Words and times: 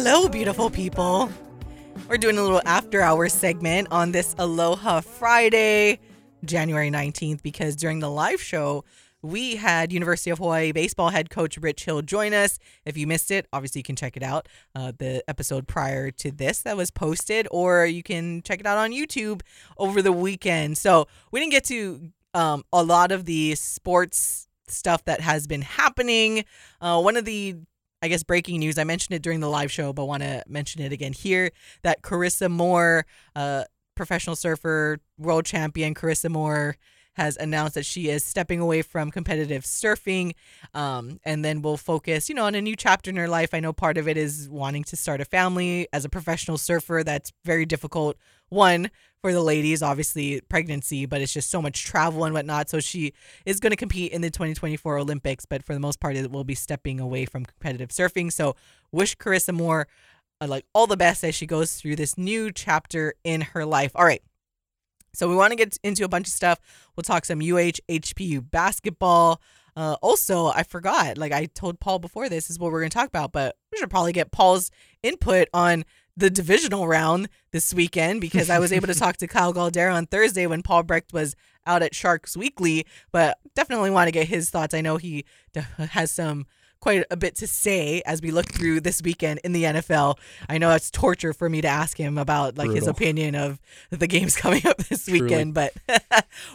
Hello, 0.00 0.28
beautiful 0.28 0.70
people. 0.70 1.28
We're 2.08 2.18
doing 2.18 2.38
a 2.38 2.42
little 2.42 2.62
after 2.64 3.00
hours 3.00 3.32
segment 3.32 3.88
on 3.90 4.12
this 4.12 4.32
Aloha 4.38 5.00
Friday, 5.00 5.98
January 6.44 6.88
19th, 6.88 7.42
because 7.42 7.74
during 7.74 7.98
the 7.98 8.08
live 8.08 8.40
show, 8.40 8.84
we 9.22 9.56
had 9.56 9.92
University 9.92 10.30
of 10.30 10.38
Hawaii 10.38 10.70
baseball 10.70 11.08
head 11.08 11.30
coach 11.30 11.58
Rich 11.58 11.84
Hill 11.84 12.02
join 12.02 12.32
us. 12.32 12.60
If 12.84 12.96
you 12.96 13.08
missed 13.08 13.32
it, 13.32 13.48
obviously 13.52 13.80
you 13.80 13.82
can 13.82 13.96
check 13.96 14.16
it 14.16 14.22
out, 14.22 14.46
uh, 14.76 14.92
the 14.96 15.24
episode 15.26 15.66
prior 15.66 16.12
to 16.12 16.30
this 16.30 16.60
that 16.60 16.76
was 16.76 16.92
posted, 16.92 17.48
or 17.50 17.84
you 17.84 18.04
can 18.04 18.42
check 18.42 18.60
it 18.60 18.66
out 18.66 18.78
on 18.78 18.92
YouTube 18.92 19.40
over 19.78 20.00
the 20.00 20.12
weekend. 20.12 20.78
So 20.78 21.08
we 21.32 21.40
didn't 21.40 21.50
get 21.50 21.64
to 21.64 22.12
um, 22.34 22.62
a 22.72 22.84
lot 22.84 23.10
of 23.10 23.24
the 23.24 23.56
sports 23.56 24.46
stuff 24.68 25.04
that 25.06 25.22
has 25.22 25.48
been 25.48 25.62
happening. 25.62 26.44
Uh, 26.80 27.00
one 27.00 27.16
of 27.16 27.24
the 27.24 27.56
I 28.00 28.08
guess 28.08 28.22
breaking 28.22 28.60
news. 28.60 28.78
I 28.78 28.84
mentioned 28.84 29.14
it 29.14 29.22
during 29.22 29.40
the 29.40 29.48
live 29.48 29.72
show, 29.72 29.92
but 29.92 30.06
want 30.06 30.22
to 30.22 30.44
mention 30.46 30.82
it 30.82 30.92
again 30.92 31.12
here. 31.12 31.50
That 31.82 32.02
Carissa 32.02 32.50
Moore, 32.50 33.06
uh, 33.34 33.64
professional 33.94 34.36
surfer, 34.36 34.98
world 35.18 35.44
champion 35.44 35.94
Carissa 35.94 36.30
Moore, 36.30 36.76
has 37.18 37.36
announced 37.36 37.74
that 37.74 37.84
she 37.84 38.08
is 38.08 38.24
stepping 38.24 38.60
away 38.60 38.82
from 38.82 39.10
competitive 39.10 39.64
surfing, 39.64 40.34
um, 40.72 41.20
and 41.24 41.44
then 41.44 41.60
will 41.60 41.76
focus, 41.76 42.28
you 42.28 42.34
know, 42.34 42.46
on 42.46 42.54
a 42.54 42.62
new 42.62 42.76
chapter 42.76 43.10
in 43.10 43.16
her 43.16 43.28
life. 43.28 43.52
I 43.52 43.60
know 43.60 43.72
part 43.72 43.98
of 43.98 44.08
it 44.08 44.16
is 44.16 44.48
wanting 44.48 44.84
to 44.84 44.96
start 44.96 45.20
a 45.20 45.24
family 45.24 45.88
as 45.92 46.04
a 46.04 46.08
professional 46.08 46.56
surfer. 46.56 47.02
That's 47.04 47.32
very 47.44 47.66
difficult. 47.66 48.16
One 48.48 48.90
for 49.20 49.32
the 49.32 49.42
ladies, 49.42 49.82
obviously 49.82 50.40
pregnancy, 50.48 51.04
but 51.04 51.20
it's 51.20 51.32
just 51.32 51.50
so 51.50 51.60
much 51.60 51.84
travel 51.84 52.24
and 52.24 52.32
whatnot. 52.32 52.70
So 52.70 52.80
she 52.80 53.12
is 53.44 53.60
going 53.60 53.72
to 53.72 53.76
compete 53.76 54.12
in 54.12 54.22
the 54.22 54.30
2024 54.30 54.98
Olympics, 54.98 55.44
but 55.44 55.64
for 55.64 55.74
the 55.74 55.80
most 55.80 56.00
part, 56.00 56.16
it 56.16 56.30
will 56.30 56.44
be 56.44 56.54
stepping 56.54 57.00
away 57.00 57.26
from 57.26 57.44
competitive 57.44 57.90
surfing. 57.90 58.32
So 58.32 58.54
wish 58.92 59.16
Carissa 59.16 59.52
Moore 59.52 59.88
uh, 60.40 60.46
like 60.46 60.64
all 60.72 60.86
the 60.86 60.96
best 60.96 61.24
as 61.24 61.34
she 61.34 61.46
goes 61.46 61.74
through 61.74 61.96
this 61.96 62.16
new 62.16 62.52
chapter 62.52 63.14
in 63.24 63.40
her 63.40 63.64
life. 63.64 63.92
All 63.94 64.04
right. 64.04 64.22
So 65.12 65.28
we 65.28 65.36
want 65.36 65.52
to 65.52 65.56
get 65.56 65.76
into 65.82 66.04
a 66.04 66.08
bunch 66.08 66.28
of 66.28 66.32
stuff. 66.32 66.60
We'll 66.96 67.02
talk 67.02 67.24
some 67.24 67.38
UH 67.38 67.80
HPU 67.88 68.50
basketball. 68.50 69.40
Uh, 69.76 69.96
also, 70.02 70.46
I 70.46 70.64
forgot, 70.64 71.18
like 71.18 71.32
I 71.32 71.46
told 71.46 71.78
Paul 71.78 72.00
before 72.00 72.28
this 72.28 72.50
is 72.50 72.58
what 72.58 72.72
we're 72.72 72.80
going 72.80 72.90
to 72.90 72.98
talk 72.98 73.08
about, 73.08 73.32
but 73.32 73.56
we 73.70 73.78
should 73.78 73.90
probably 73.90 74.12
get 74.12 74.32
Paul's 74.32 74.72
input 75.04 75.48
on 75.54 75.84
the 76.16 76.30
divisional 76.30 76.88
round 76.88 77.28
this 77.52 77.72
weekend 77.72 78.20
because 78.20 78.50
I 78.50 78.58
was 78.58 78.72
able 78.72 78.88
to 78.88 78.94
talk 78.98 79.18
to 79.18 79.28
Kyle 79.28 79.54
Galdeira 79.54 79.94
on 79.94 80.06
Thursday 80.06 80.48
when 80.48 80.62
Paul 80.62 80.82
Brecht 80.82 81.12
was 81.12 81.36
out 81.64 81.82
at 81.82 81.94
Sharks 81.94 82.36
Weekly, 82.36 82.86
but 83.12 83.38
definitely 83.54 83.90
want 83.90 84.08
to 84.08 84.12
get 84.12 84.26
his 84.26 84.50
thoughts. 84.50 84.74
I 84.74 84.80
know 84.80 84.96
he 84.96 85.24
has 85.78 86.10
some 86.10 86.46
quite 86.80 87.04
a 87.10 87.16
bit 87.16 87.34
to 87.36 87.46
say 87.46 88.02
as 88.06 88.22
we 88.22 88.30
look 88.30 88.46
through 88.46 88.80
this 88.80 89.02
weekend 89.02 89.40
in 89.44 89.52
the 89.52 89.64
NFL. 89.64 90.16
I 90.48 90.58
know 90.58 90.70
it's 90.72 90.90
torture 90.90 91.32
for 91.32 91.48
me 91.48 91.60
to 91.60 91.68
ask 91.68 91.96
him 91.96 92.18
about 92.18 92.56
like 92.56 92.66
Brutal. 92.66 92.74
his 92.74 92.88
opinion 92.88 93.34
of 93.34 93.58
the 93.90 94.06
games 94.06 94.36
coming 94.40 94.66
up 94.66 94.78
this 94.78 95.04
Truly. 95.04 95.22
weekend, 95.22 95.54
but 95.54 95.72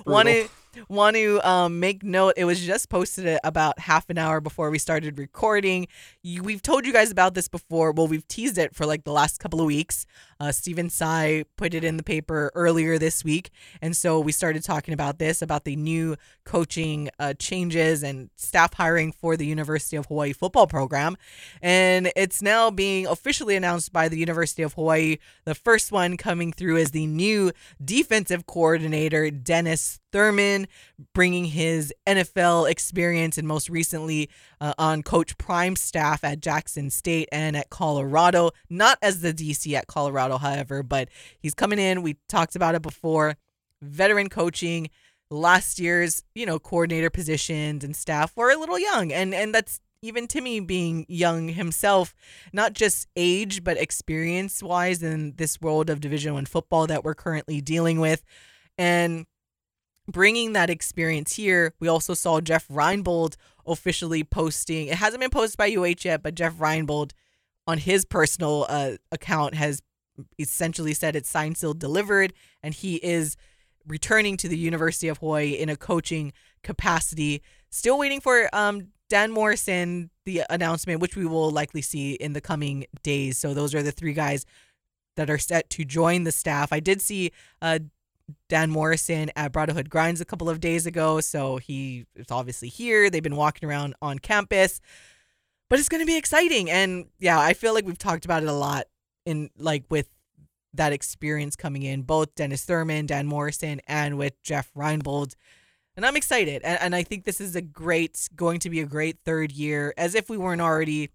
want 0.05 0.27
to 0.29 0.47
want 0.87 1.15
to 1.15 1.47
um, 1.47 1.79
make 1.79 2.03
note 2.03 2.33
it 2.37 2.45
was 2.45 2.59
just 2.59 2.89
posted 2.89 3.39
about 3.43 3.77
half 3.79 4.09
an 4.09 4.17
hour 4.17 4.41
before 4.41 4.69
we 4.71 4.79
started 4.79 5.19
recording 5.19 5.87
you, 6.23 6.41
we've 6.41 6.61
told 6.61 6.85
you 6.85 6.91
guys 6.91 7.11
about 7.11 7.35
this 7.35 7.47
before 7.47 7.91
well 7.91 8.07
we've 8.07 8.27
teased 8.27 8.57
it 8.57 8.75
for 8.75 8.85
like 8.85 9.03
the 9.03 9.11
last 9.11 9.39
couple 9.39 9.59
of 9.59 9.67
weeks 9.67 10.05
uh, 10.43 10.51
Stephen 10.51 10.89
Tsai 10.89 11.45
put 11.55 11.73
it 11.73 11.85
in 11.85 11.95
the 11.95 12.03
paper 12.03 12.51
earlier 12.53 12.97
this 12.97 13.23
week 13.23 13.49
and 13.81 13.95
so 13.95 14.19
we 14.19 14.33
started 14.33 14.61
talking 14.61 14.93
about 14.93 15.17
this 15.17 15.41
about 15.41 15.63
the 15.63 15.77
new 15.77 16.17
coaching 16.43 17.09
uh, 17.17 17.33
changes 17.39 18.03
and 18.03 18.29
staff 18.35 18.73
hiring 18.73 19.13
for 19.13 19.37
the 19.37 19.45
university 19.45 19.95
of 19.95 20.05
hawaii 20.07 20.33
football 20.33 20.67
program 20.67 21.15
and 21.61 22.11
it's 22.17 22.41
now 22.41 22.69
being 22.69 23.07
officially 23.07 23.55
announced 23.55 23.93
by 23.93 24.09
the 24.09 24.17
university 24.17 24.63
of 24.63 24.73
hawaii 24.73 25.15
the 25.45 25.55
first 25.55 25.93
one 25.93 26.17
coming 26.17 26.51
through 26.51 26.75
is 26.75 26.91
the 26.91 27.05
new 27.05 27.49
defensive 27.81 28.45
coordinator 28.45 29.31
dennis 29.31 30.01
Thurman, 30.13 30.67
bringing 31.13 31.45
his 31.45 31.91
NFL 32.07 32.69
experience 32.69 33.37
and 33.39 33.47
most 33.47 33.67
recently 33.67 34.29
uh, 34.61 34.73
on 34.77 35.01
Coach 35.01 35.37
Prime 35.39 35.75
staff 35.75 36.23
at 36.23 36.39
Jackson 36.39 36.91
State 36.91 37.27
and 37.31 37.57
at 37.57 37.71
Colorado. 37.71 38.51
Not 38.69 38.99
as 39.01 39.21
the 39.21 39.33
DC 39.33 39.73
at 39.73 39.87
Colorado, 39.87 40.32
however, 40.37 40.83
but 40.83 41.09
he's 41.39 41.53
coming 41.53 41.79
in. 41.79 42.01
We 42.01 42.17
talked 42.27 42.55
about 42.55 42.75
it 42.75 42.81
before. 42.81 43.35
Veteran 43.81 44.29
coaching. 44.29 44.89
Last 45.29 45.79
year's, 45.79 46.23
you 46.35 46.45
know, 46.45 46.59
coordinator 46.59 47.09
positions 47.09 47.83
and 47.83 47.95
staff 47.95 48.33
were 48.35 48.51
a 48.51 48.57
little 48.57 48.77
young, 48.77 49.11
and 49.11 49.33
and 49.33 49.53
that's 49.53 49.79
even 50.03 50.27
Timmy 50.27 50.59
being 50.59 51.05
young 51.07 51.47
himself, 51.47 52.13
not 52.51 52.73
just 52.73 53.07
age 53.15 53.63
but 53.63 53.77
experience 53.77 54.61
wise 54.61 55.01
in 55.01 55.33
this 55.37 55.59
world 55.59 55.89
of 55.89 56.01
Division 56.01 56.33
One 56.35 56.45
football 56.45 56.85
that 56.87 57.03
we're 57.03 57.15
currently 57.15 57.61
dealing 57.61 57.99
with, 57.99 58.23
and 58.77 59.25
bringing 60.07 60.53
that 60.53 60.69
experience 60.69 61.35
here, 61.35 61.73
we 61.79 61.87
also 61.87 62.13
saw 62.13 62.41
Jeff 62.41 62.67
Reinbold 62.67 63.35
officially 63.65 64.23
posting. 64.23 64.87
It 64.87 64.95
hasn't 64.95 65.21
been 65.21 65.29
posted 65.29 65.57
by 65.57 65.73
UH 65.73 66.03
yet, 66.03 66.21
but 66.21 66.35
Jeff 66.35 66.55
Reinbold 66.55 67.11
on 67.65 67.77
his 67.77 68.05
personal 68.05 68.65
uh, 68.67 68.93
account 69.11 69.55
has 69.55 69.81
essentially 70.37 70.93
said 70.93 71.15
it's 71.15 71.29
signed, 71.29 71.57
sealed, 71.57 71.79
delivered, 71.79 72.33
and 72.61 72.73
he 72.73 72.95
is 72.97 73.37
returning 73.87 74.37
to 74.37 74.47
the 74.47 74.57
University 74.57 75.07
of 75.07 75.17
Hawaii 75.17 75.51
in 75.51 75.69
a 75.69 75.75
coaching 75.75 76.33
capacity. 76.63 77.41
Still 77.69 77.97
waiting 77.97 78.21
for 78.21 78.49
um, 78.53 78.89
Dan 79.09 79.31
Morrison, 79.31 80.09
the 80.25 80.43
announcement, 80.49 81.01
which 81.01 81.15
we 81.15 81.25
will 81.25 81.51
likely 81.51 81.81
see 81.81 82.13
in 82.13 82.33
the 82.33 82.41
coming 82.41 82.85
days. 83.03 83.37
So 83.37 83.53
those 83.53 83.75
are 83.75 83.83
the 83.83 83.91
three 83.91 84.13
guys 84.13 84.45
that 85.15 85.29
are 85.29 85.37
set 85.37 85.69
to 85.71 85.85
join 85.85 86.23
the 86.23 86.31
staff. 86.31 86.71
I 86.71 86.79
did 86.79 87.01
see 87.01 87.31
uh, 87.61 87.79
Dan 88.49 88.69
Morrison 88.71 89.31
at 89.35 89.51
Brotherhood 89.51 89.89
Grinds 89.89 90.21
a 90.21 90.25
couple 90.25 90.49
of 90.49 90.59
days 90.59 90.85
ago. 90.85 91.19
So 91.19 91.57
he 91.57 92.05
is 92.15 92.27
obviously 92.31 92.69
here. 92.69 93.09
They've 93.09 93.21
been 93.21 93.35
walking 93.35 93.67
around 93.67 93.95
on 94.01 94.19
campus. 94.19 94.79
But 95.69 95.79
it's 95.79 95.89
going 95.89 96.01
to 96.01 96.07
be 96.07 96.17
exciting. 96.17 96.69
And 96.69 97.07
yeah, 97.19 97.39
I 97.39 97.53
feel 97.53 97.73
like 97.73 97.85
we've 97.85 97.97
talked 97.97 98.25
about 98.25 98.43
it 98.43 98.49
a 98.49 98.53
lot 98.53 98.85
in 99.25 99.49
like 99.57 99.85
with 99.89 100.09
that 100.73 100.93
experience 100.93 101.55
coming 101.55 101.83
in, 101.83 102.01
both 102.01 102.33
Dennis 102.35 102.65
Thurman, 102.65 103.05
Dan 103.05 103.27
Morrison, 103.27 103.79
and 103.87 104.17
with 104.17 104.41
Jeff 104.41 104.71
Reinbold. 104.75 105.35
And 105.95 106.05
I'm 106.05 106.15
excited. 106.15 106.63
And, 106.63 106.79
and 106.81 106.95
I 106.95 107.03
think 107.03 107.25
this 107.25 107.39
is 107.39 107.55
a 107.55 107.61
great, 107.61 108.27
going 108.35 108.59
to 108.59 108.69
be 108.69 108.79
a 108.79 108.85
great 108.85 109.19
third 109.23 109.51
year, 109.51 109.93
as 109.97 110.15
if 110.15 110.29
we 110.29 110.37
weren't 110.37 110.61
already 110.61 111.11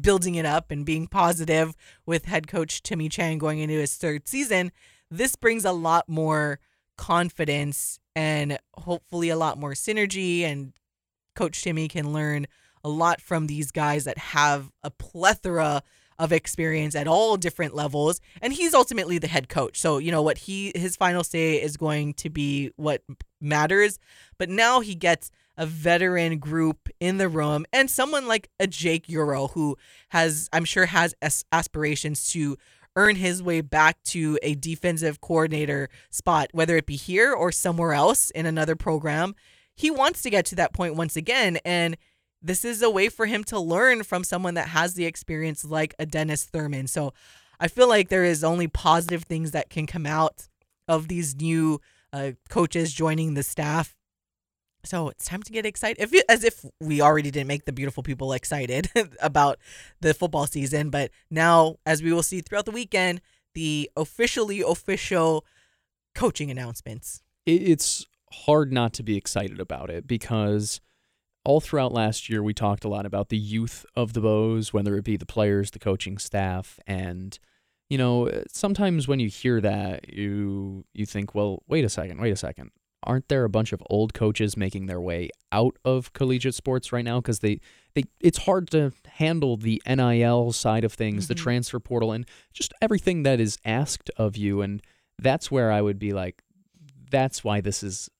building 0.00 0.36
it 0.36 0.46
up 0.46 0.70
and 0.70 0.86
being 0.86 1.08
positive 1.08 1.74
with 2.06 2.26
head 2.26 2.46
coach 2.46 2.82
Timmy 2.82 3.08
Chang 3.08 3.38
going 3.38 3.58
into 3.58 3.74
his 3.74 3.96
third 3.96 4.28
season 4.28 4.70
this 5.10 5.36
brings 5.36 5.64
a 5.64 5.72
lot 5.72 6.08
more 6.08 6.60
confidence 6.96 7.98
and 8.14 8.58
hopefully 8.74 9.28
a 9.28 9.36
lot 9.36 9.58
more 9.58 9.72
synergy 9.72 10.42
and 10.42 10.72
coach 11.34 11.62
timmy 11.62 11.88
can 11.88 12.12
learn 12.12 12.46
a 12.84 12.88
lot 12.88 13.20
from 13.20 13.46
these 13.46 13.70
guys 13.70 14.04
that 14.04 14.18
have 14.18 14.70
a 14.82 14.90
plethora 14.90 15.82
of 16.20 16.32
experience 16.32 16.94
at 16.94 17.08
all 17.08 17.36
different 17.36 17.74
levels 17.74 18.20
and 18.42 18.52
he's 18.52 18.74
ultimately 18.74 19.18
the 19.18 19.26
head 19.26 19.48
coach 19.48 19.78
so 19.78 19.98
you 19.98 20.12
know 20.12 20.22
what 20.22 20.38
he 20.38 20.70
his 20.74 20.96
final 20.96 21.24
say 21.24 21.60
is 21.60 21.76
going 21.76 22.12
to 22.14 22.28
be 22.28 22.70
what 22.76 23.02
matters 23.40 23.98
but 24.38 24.48
now 24.48 24.80
he 24.80 24.94
gets 24.94 25.30
a 25.56 25.66
veteran 25.66 26.38
group 26.38 26.88
in 27.00 27.18
the 27.18 27.28
room 27.28 27.66
and 27.72 27.90
someone 27.90 28.26
like 28.26 28.48
a 28.58 28.66
Jake 28.66 29.06
Yoro 29.06 29.50
who 29.52 29.76
has 30.10 30.48
I'm 30.52 30.64
sure 30.64 30.86
has 30.86 31.14
aspirations 31.52 32.26
to 32.28 32.56
earn 32.96 33.16
his 33.16 33.42
way 33.42 33.60
back 33.60 34.02
to 34.02 34.38
a 34.42 34.54
defensive 34.54 35.20
coordinator 35.20 35.88
spot, 36.10 36.48
whether 36.52 36.76
it 36.76 36.86
be 36.86 36.96
here 36.96 37.32
or 37.32 37.52
somewhere 37.52 37.92
else 37.92 38.30
in 38.30 38.46
another 38.46 38.76
program. 38.76 39.34
He 39.74 39.90
wants 39.90 40.22
to 40.22 40.30
get 40.30 40.44
to 40.46 40.54
that 40.56 40.72
point 40.72 40.96
once 40.96 41.16
again. 41.16 41.58
And 41.64 41.96
this 42.42 42.64
is 42.64 42.82
a 42.82 42.90
way 42.90 43.08
for 43.08 43.26
him 43.26 43.44
to 43.44 43.58
learn 43.58 44.02
from 44.02 44.24
someone 44.24 44.54
that 44.54 44.68
has 44.68 44.94
the 44.94 45.04
experience 45.04 45.64
like 45.64 45.94
a 45.98 46.06
Dennis 46.06 46.44
Thurman. 46.44 46.86
So 46.86 47.12
I 47.58 47.68
feel 47.68 47.88
like 47.88 48.08
there 48.08 48.24
is 48.24 48.42
only 48.42 48.68
positive 48.68 49.24
things 49.24 49.50
that 49.50 49.70
can 49.70 49.86
come 49.86 50.06
out 50.06 50.48
of 50.88 51.08
these 51.08 51.36
new 51.36 51.80
uh, 52.12 52.32
coaches 52.48 52.92
joining 52.92 53.34
the 53.34 53.42
staff. 53.42 53.96
So 54.84 55.10
it's 55.10 55.26
time 55.26 55.42
to 55.42 55.52
get 55.52 55.66
excited. 55.66 56.02
If 56.02 56.14
as 56.28 56.42
if 56.42 56.64
we 56.80 57.02
already 57.02 57.30
didn't 57.30 57.48
make 57.48 57.66
the 57.66 57.72
beautiful 57.72 58.02
people 58.02 58.32
excited 58.32 58.90
about 59.20 59.58
the 60.00 60.14
football 60.14 60.46
season, 60.46 60.88
but 60.88 61.10
now, 61.30 61.76
as 61.84 62.02
we 62.02 62.12
will 62.12 62.22
see 62.22 62.40
throughout 62.40 62.64
the 62.64 62.70
weekend, 62.70 63.20
the 63.54 63.90
officially 63.94 64.62
official 64.62 65.44
coaching 66.14 66.50
announcements. 66.50 67.22
It's 67.44 68.06
hard 68.32 68.72
not 68.72 68.94
to 68.94 69.02
be 69.02 69.16
excited 69.16 69.60
about 69.60 69.90
it 69.90 70.06
because 70.06 70.80
all 71.50 71.60
throughout 71.60 71.92
last 71.92 72.28
year 72.30 72.42
we 72.44 72.54
talked 72.54 72.84
a 72.84 72.88
lot 72.88 73.04
about 73.04 73.28
the 73.28 73.36
youth 73.36 73.84
of 73.96 74.12
the 74.12 74.20
Bows, 74.20 74.72
whether 74.72 74.96
it 74.96 75.04
be 75.04 75.16
the 75.16 75.26
players, 75.26 75.72
the 75.72 75.80
coaching 75.80 76.16
staff, 76.18 76.78
and 76.86 77.38
you 77.88 77.98
know 77.98 78.30
sometimes 78.48 79.08
when 79.08 79.18
you 79.18 79.28
hear 79.28 79.60
that, 79.60 80.12
you 80.12 80.84
you 80.94 81.04
think, 81.06 81.34
well, 81.34 81.62
wait 81.66 81.84
a 81.84 81.88
second, 81.88 82.20
wait 82.20 82.32
a 82.32 82.36
second 82.36 82.70
aren't 83.04 83.28
there 83.28 83.44
a 83.44 83.48
bunch 83.48 83.72
of 83.72 83.82
old 83.88 84.12
coaches 84.12 84.58
making 84.58 84.84
their 84.84 85.00
way 85.00 85.30
out 85.52 85.74
of 85.86 86.12
collegiate 86.12 86.54
sports 86.54 86.92
right 86.92 87.06
now 87.06 87.18
because 87.18 87.38
they 87.38 87.58
they 87.94 88.04
it's 88.20 88.40
hard 88.44 88.70
to 88.70 88.92
handle 89.06 89.56
the 89.56 89.80
NIL 89.86 90.52
side 90.52 90.84
of 90.84 90.92
things, 90.92 91.26
the 91.26 91.34
Mhm. 91.34 91.38
transfer 91.46 91.80
portal, 91.80 92.12
and 92.12 92.26
just 92.52 92.74
everything 92.82 93.22
that 93.22 93.40
is 93.40 93.56
asked 93.64 94.10
of 94.18 94.36
you. 94.36 94.60
And 94.60 94.82
that's 95.18 95.50
where 95.50 95.72
I 95.72 95.80
would 95.80 95.98
be 95.98 96.12
like, 96.12 96.42
that's 97.10 97.42
why 97.42 97.62
this 97.62 97.82
is 97.82 98.10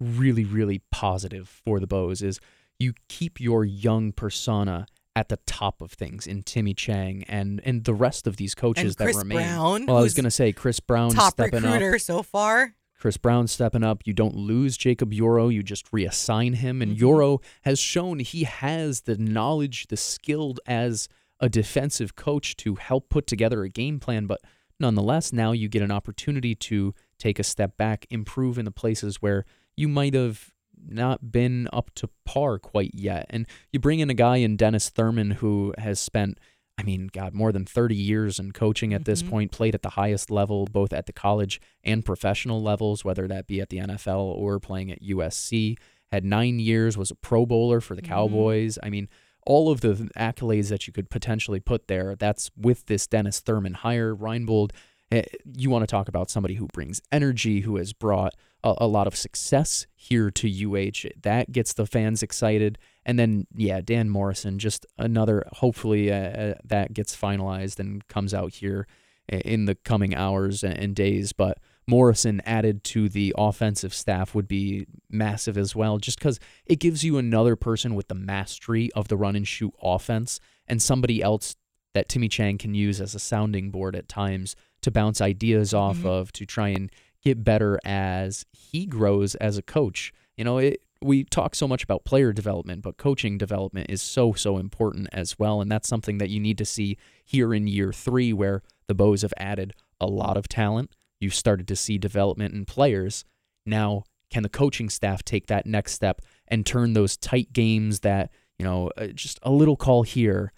really, 0.00 0.46
really 0.46 0.80
positive 0.90 1.46
for 1.64 1.78
the 1.78 1.86
Bows 1.86 2.22
is 2.22 2.40
you 2.80 2.94
keep 3.08 3.38
your 3.40 3.64
young 3.64 4.10
persona 4.12 4.86
at 5.14 5.28
the 5.28 5.38
top 5.46 5.80
of 5.82 5.92
things 5.92 6.26
in 6.26 6.42
Timmy 6.42 6.72
Chang 6.74 7.24
and 7.28 7.60
and 7.64 7.84
the 7.84 7.94
rest 7.94 8.26
of 8.26 8.36
these 8.36 8.54
coaches 8.54 8.84
and 8.84 8.96
Chris 8.96 9.16
that 9.16 9.22
remain. 9.22 9.38
Brown, 9.38 9.86
well, 9.86 9.96
I 9.98 10.00
was 10.00 10.14
gonna 10.14 10.30
say 10.30 10.52
Chris 10.52 10.80
Brown 10.80 11.10
top 11.10 11.34
stepping 11.34 11.64
up. 11.64 11.72
recruiter 11.74 11.98
so 11.98 12.22
far. 12.22 12.74
Chris 12.98 13.16
Brown 13.16 13.46
stepping 13.48 13.82
up. 13.82 14.02
You 14.06 14.12
don't 14.12 14.36
lose 14.36 14.76
Jacob 14.76 15.12
Yoro. 15.12 15.52
You 15.52 15.62
just 15.62 15.90
reassign 15.90 16.56
him. 16.56 16.82
And 16.82 16.96
Mhm. 16.96 17.00
Yoro 17.00 17.42
has 17.62 17.78
shown 17.78 18.18
he 18.18 18.44
has 18.44 19.02
the 19.02 19.16
knowledge, 19.16 19.86
the 19.88 19.96
skilled 19.96 20.60
as 20.66 21.08
a 21.40 21.48
defensive 21.48 22.14
coach 22.14 22.56
to 22.56 22.74
help 22.74 23.08
put 23.08 23.26
together 23.26 23.62
a 23.64 23.70
game 23.70 24.00
plan. 24.00 24.26
But 24.26 24.40
nonetheless, 24.78 25.32
now 25.32 25.52
you 25.52 25.68
get 25.68 25.80
an 25.82 25.90
opportunity 25.90 26.54
to 26.54 26.94
take 27.18 27.38
a 27.38 27.42
step 27.42 27.76
back, 27.78 28.06
improve 28.10 28.58
in 28.58 28.64
the 28.66 28.70
places 28.70 29.22
where 29.22 29.44
you 29.76 29.88
might 29.88 30.12
have 30.14 30.50
not 30.88 31.32
been 31.32 31.68
up 31.72 31.90
to 31.96 32.08
par 32.24 32.58
quite 32.58 32.92
yet. 32.94 33.26
And 33.30 33.46
you 33.72 33.78
bring 33.80 34.00
in 34.00 34.10
a 34.10 34.14
guy 34.14 34.36
in 34.36 34.56
Dennis 34.56 34.88
Thurman 34.88 35.32
who 35.32 35.74
has 35.78 36.00
spent 36.00 36.38
I 36.78 36.82
mean, 36.82 37.10
God, 37.12 37.34
more 37.34 37.52
than 37.52 37.66
30 37.66 37.94
years 37.94 38.38
in 38.38 38.52
coaching 38.52 38.94
at 38.94 39.04
this 39.04 39.22
Mhm. 39.22 39.28
point, 39.28 39.52
played 39.52 39.74
at 39.74 39.82
the 39.82 39.90
highest 39.90 40.30
level, 40.30 40.64
both 40.64 40.94
at 40.94 41.04
the 41.04 41.12
college 41.12 41.60
and 41.84 42.02
professional 42.02 42.62
levels, 42.62 43.04
whether 43.04 43.28
that 43.28 43.46
be 43.46 43.60
at 43.60 43.68
the 43.68 43.78
NFL 43.78 44.22
or 44.22 44.58
playing 44.58 44.90
at 44.90 45.02
USC. 45.02 45.76
Had 46.10 46.24
nine 46.24 46.58
years, 46.58 46.96
was 46.96 47.10
a 47.10 47.14
Pro 47.16 47.44
Bowler 47.44 47.82
for 47.82 47.94
the 47.94 48.00
Mhm. 48.00 48.06
Cowboys. 48.06 48.78
I 48.82 48.88
mean, 48.88 49.10
all 49.44 49.70
of 49.70 49.82
the 49.82 50.08
accolades 50.16 50.70
that 50.70 50.86
you 50.86 50.92
could 50.94 51.10
potentially 51.10 51.60
put 51.60 51.86
there, 51.86 52.16
that's 52.16 52.50
with 52.56 52.86
this 52.86 53.06
Dennis 53.06 53.40
Thurman 53.40 53.74
hire. 53.74 54.14
Reinbold, 54.14 54.70
eh, 55.12 55.24
you 55.54 55.68
want 55.68 55.82
to 55.82 55.86
talk 55.86 56.08
about 56.08 56.30
somebody 56.30 56.54
who 56.54 56.66
brings 56.72 57.02
energy, 57.12 57.60
who 57.60 57.76
has 57.76 57.92
brought 57.92 58.34
a, 58.62 58.74
a 58.78 58.86
lot 58.86 59.06
of 59.06 59.16
success 59.16 59.86
here 59.94 60.30
to 60.30 60.48
UH. 60.48 61.08
That 61.22 61.52
gets 61.52 61.72
the 61.72 61.86
fans 61.86 62.22
excited. 62.22 62.78
And 63.04 63.18
then, 63.18 63.46
yeah, 63.54 63.80
Dan 63.80 64.08
Morrison, 64.10 64.58
just 64.58 64.86
another, 64.98 65.44
hopefully, 65.52 66.12
uh, 66.12 66.16
uh, 66.16 66.54
that 66.64 66.92
gets 66.92 67.16
finalized 67.16 67.78
and 67.78 68.06
comes 68.08 68.34
out 68.34 68.54
here 68.54 68.86
in 69.28 69.64
the 69.66 69.74
coming 69.76 70.14
hours 70.14 70.62
and, 70.64 70.94
days. 70.94 71.32
But 71.32 71.58
Morrison 71.86 72.40
added 72.44 72.84
to 72.84 73.08
the 73.08 73.34
offensive 73.38 73.94
staff 73.94 74.34
would 74.34 74.48
be 74.48 74.86
massive 75.08 75.56
as 75.56 75.74
well, 75.74 75.98
just 75.98 76.18
because 76.18 76.38
it 76.66 76.80
gives 76.80 77.04
you 77.04 77.16
another 77.16 77.56
person 77.56 77.94
with 77.94 78.08
the 78.08 78.14
mastery 78.14 78.90
of 78.92 79.08
the 79.08 79.16
run 79.16 79.36
and 79.36 79.46
shoot 79.46 79.72
offense 79.82 80.40
and 80.66 80.82
somebody 80.82 81.22
else 81.22 81.56
that 81.94 82.08
Timmy 82.08 82.28
Chang 82.28 82.58
can 82.58 82.74
use 82.74 83.00
as 83.00 83.14
a 83.14 83.18
sounding 83.18 83.70
board 83.70 83.96
at 83.96 84.08
times 84.08 84.54
to 84.82 84.90
bounce 84.90 85.20
ideas 85.20 85.74
off 85.74 85.98
Mhm. 85.98 86.06
of 86.06 86.32
to 86.32 86.46
try 86.46 86.68
and 86.68 86.90
get 87.22 87.44
better 87.44 87.78
as 87.84 88.46
he 88.52 88.86
grows 88.86 89.34
as 89.36 89.58
a 89.58 89.62
coach. 89.62 90.12
You 90.36 90.44
know, 90.44 90.58
it, 90.58 90.82
we 91.02 91.24
talk 91.24 91.54
so 91.54 91.66
much 91.66 91.82
about 91.82 92.04
player 92.04 92.32
development, 92.32 92.82
but 92.82 92.96
coaching 92.96 93.38
development 93.38 93.90
is 93.90 94.02
so, 94.02 94.32
so 94.32 94.58
important 94.58 95.08
as 95.12 95.38
well. 95.38 95.60
And 95.60 95.70
that's 95.70 95.88
something 95.88 96.18
that 96.18 96.30
you 96.30 96.40
need 96.40 96.58
to 96.58 96.64
see 96.64 96.98
here 97.24 97.54
in 97.54 97.66
year 97.66 97.92
three, 97.92 98.32
where 98.32 98.62
the 98.86 98.94
Bows 98.94 99.22
have 99.22 99.34
added 99.36 99.74
a 100.00 100.06
lot 100.06 100.36
of 100.36 100.48
talent. 100.48 100.90
You've 101.20 101.34
started 101.34 101.68
to 101.68 101.76
see 101.76 101.98
development 101.98 102.54
in 102.54 102.64
players. 102.64 103.24
Now, 103.66 104.04
can 104.30 104.42
the 104.42 104.48
coaching 104.48 104.88
staff 104.88 105.22
take 105.24 105.46
that 105.48 105.66
next 105.66 105.92
step 105.92 106.22
and 106.48 106.64
turn 106.64 106.92
those 106.92 107.16
tight 107.16 107.52
games 107.52 108.00
that, 108.00 108.30
you 108.58 108.64
know, 108.64 108.90
uh, 108.96 109.08
just 109.08 109.38
a 109.42 109.50
little 109.50 109.76
call 109.76 110.02
here, 110.02 110.52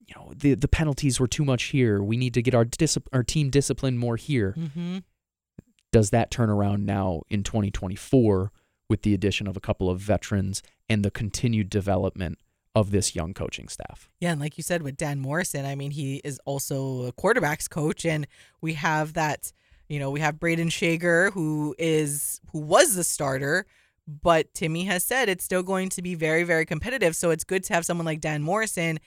you 0.00 0.14
know, 0.16 0.32
the, 0.36 0.54
the 0.54 0.66
penalties 0.66 1.20
were 1.20 1.28
too 1.28 1.44
much 1.44 1.64
here. 1.64 2.02
We 2.02 2.16
need 2.16 2.34
to 2.34 2.42
get 2.42 2.54
our, 2.54 2.64
discip- 2.64 3.06
our 3.12 3.22
team 3.22 3.50
discipline 3.50 3.96
more 3.98 4.16
here 4.16 4.54
Mm-hmm. 4.58 4.98
Does 5.92 6.10
that 6.10 6.30
turn 6.30 6.50
around 6.50 6.86
now 6.86 7.22
in 7.28 7.42
2024 7.42 8.52
with 8.88 9.02
the 9.02 9.14
addition 9.14 9.46
of 9.46 9.56
a 9.56 9.60
couple 9.60 9.90
of 9.90 10.00
veterans 10.00 10.62
and 10.88 11.04
the 11.04 11.10
continued 11.10 11.70
development 11.70 12.38
of 12.74 12.90
this 12.90 13.16
young 13.16 13.34
coaching 13.34 13.68
staff? 13.68 14.08
Yeah, 14.20 14.32
and 14.32 14.40
like 14.40 14.56
you 14.56 14.62
said 14.62 14.82
with 14.82 14.96
Dan 14.96 15.20
Morrison, 15.20 15.64
I 15.64 15.74
mean, 15.74 15.90
he 15.90 16.20
is 16.24 16.40
also 16.44 17.06
a 17.06 17.12
quarterbacks 17.12 17.68
coach, 17.68 18.04
and 18.04 18.26
we 18.60 18.74
have 18.74 19.14
that. 19.14 19.52
You 19.88 19.98
know, 19.98 20.12
we 20.12 20.20
have 20.20 20.36
Brayden 20.36 20.70
Schager, 20.70 21.32
who 21.32 21.74
is 21.76 22.40
who 22.52 22.60
was 22.60 22.94
the 22.94 23.02
starter, 23.02 23.66
but 24.06 24.54
Timmy 24.54 24.84
has 24.84 25.04
said 25.04 25.28
it's 25.28 25.42
still 25.42 25.64
going 25.64 25.88
to 25.90 26.02
be 26.02 26.14
very, 26.14 26.44
very 26.44 26.64
competitive. 26.64 27.16
So 27.16 27.30
it's 27.30 27.42
good 27.42 27.64
to 27.64 27.74
have 27.74 27.84
someone 27.84 28.06
like 28.06 28.20
Dan 28.20 28.40
Morrison 28.40 29.00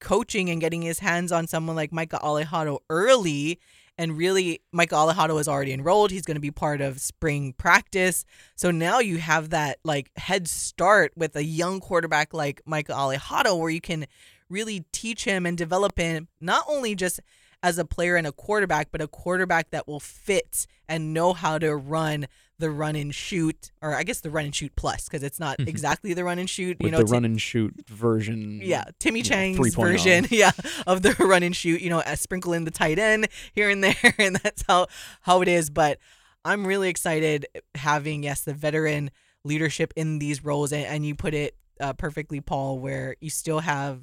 coaching 0.00 0.48
and 0.48 0.60
getting 0.60 0.80
his 0.80 0.98
hands 0.98 1.30
on 1.30 1.46
someone 1.46 1.76
like 1.76 1.92
Micah 1.92 2.20
Alejado 2.22 2.78
early. 2.88 3.60
And 4.00 4.16
really, 4.16 4.62
Micah 4.72 4.94
Alejado 4.94 5.38
is 5.38 5.46
already 5.46 5.74
enrolled. 5.74 6.10
He's 6.10 6.24
going 6.24 6.36
to 6.36 6.40
be 6.40 6.50
part 6.50 6.80
of 6.80 7.02
spring 7.02 7.52
practice. 7.52 8.24
So 8.56 8.70
now 8.70 8.98
you 8.98 9.18
have 9.18 9.50
that 9.50 9.78
like 9.84 10.10
head 10.16 10.48
start 10.48 11.12
with 11.16 11.36
a 11.36 11.44
young 11.44 11.80
quarterback 11.80 12.32
like 12.32 12.62
Micah 12.64 12.94
Alejado, 12.94 13.58
where 13.58 13.68
you 13.68 13.82
can 13.82 14.06
really 14.48 14.86
teach 14.90 15.26
him 15.26 15.44
and 15.44 15.54
develop 15.58 15.98
him 15.98 16.28
not 16.40 16.64
only 16.66 16.94
just 16.94 17.20
as 17.62 17.76
a 17.76 17.84
player 17.84 18.16
and 18.16 18.26
a 18.26 18.32
quarterback, 18.32 18.88
but 18.90 19.02
a 19.02 19.06
quarterback 19.06 19.68
that 19.68 19.86
will 19.86 20.00
fit 20.00 20.66
and 20.88 21.12
know 21.12 21.34
how 21.34 21.58
to 21.58 21.76
run 21.76 22.26
the 22.60 22.70
run 22.70 22.94
and 22.94 23.12
shoot, 23.14 23.72
or 23.82 23.94
I 23.94 24.04
guess 24.04 24.20
the 24.20 24.30
run 24.30 24.44
and 24.44 24.54
shoot 24.54 24.72
plus, 24.76 25.08
because 25.08 25.22
it's 25.22 25.40
not 25.40 25.56
exactly 25.58 26.14
the 26.14 26.22
run 26.22 26.38
and 26.38 26.48
shoot. 26.48 26.78
With 26.78 26.86
you 26.86 26.92
know, 26.92 26.98
the 26.98 27.04
Ti- 27.04 27.12
run 27.12 27.24
and 27.24 27.40
shoot 27.40 27.74
version. 27.88 28.60
yeah, 28.62 28.84
Timmy 28.98 29.20
you 29.20 29.24
know, 29.24 29.30
Chang's 29.30 29.74
version, 29.74 30.26
yeah, 30.30 30.52
of 30.86 31.02
the 31.02 31.16
run 31.18 31.42
and 31.42 31.56
shoot. 31.56 31.80
You 31.80 31.90
know, 31.90 32.00
uh, 32.00 32.14
sprinkle 32.14 32.52
in 32.52 32.64
the 32.64 32.70
tight 32.70 32.98
end 32.98 33.28
here 33.54 33.70
and 33.70 33.82
there, 33.82 33.94
and 34.18 34.36
that's 34.36 34.62
how 34.68 34.86
how 35.22 35.42
it 35.42 35.48
is. 35.48 35.70
But 35.70 35.98
I'm 36.44 36.66
really 36.66 36.88
excited 36.88 37.46
having 37.74 38.22
yes 38.22 38.42
the 38.42 38.54
veteran 38.54 39.10
leadership 39.44 39.92
in 39.96 40.18
these 40.18 40.44
roles, 40.44 40.72
and, 40.72 40.84
and 40.84 41.06
you 41.06 41.14
put 41.14 41.34
it 41.34 41.56
uh, 41.80 41.94
perfectly, 41.94 42.40
Paul, 42.40 42.78
where 42.78 43.16
you 43.20 43.30
still 43.30 43.60
have 43.60 44.02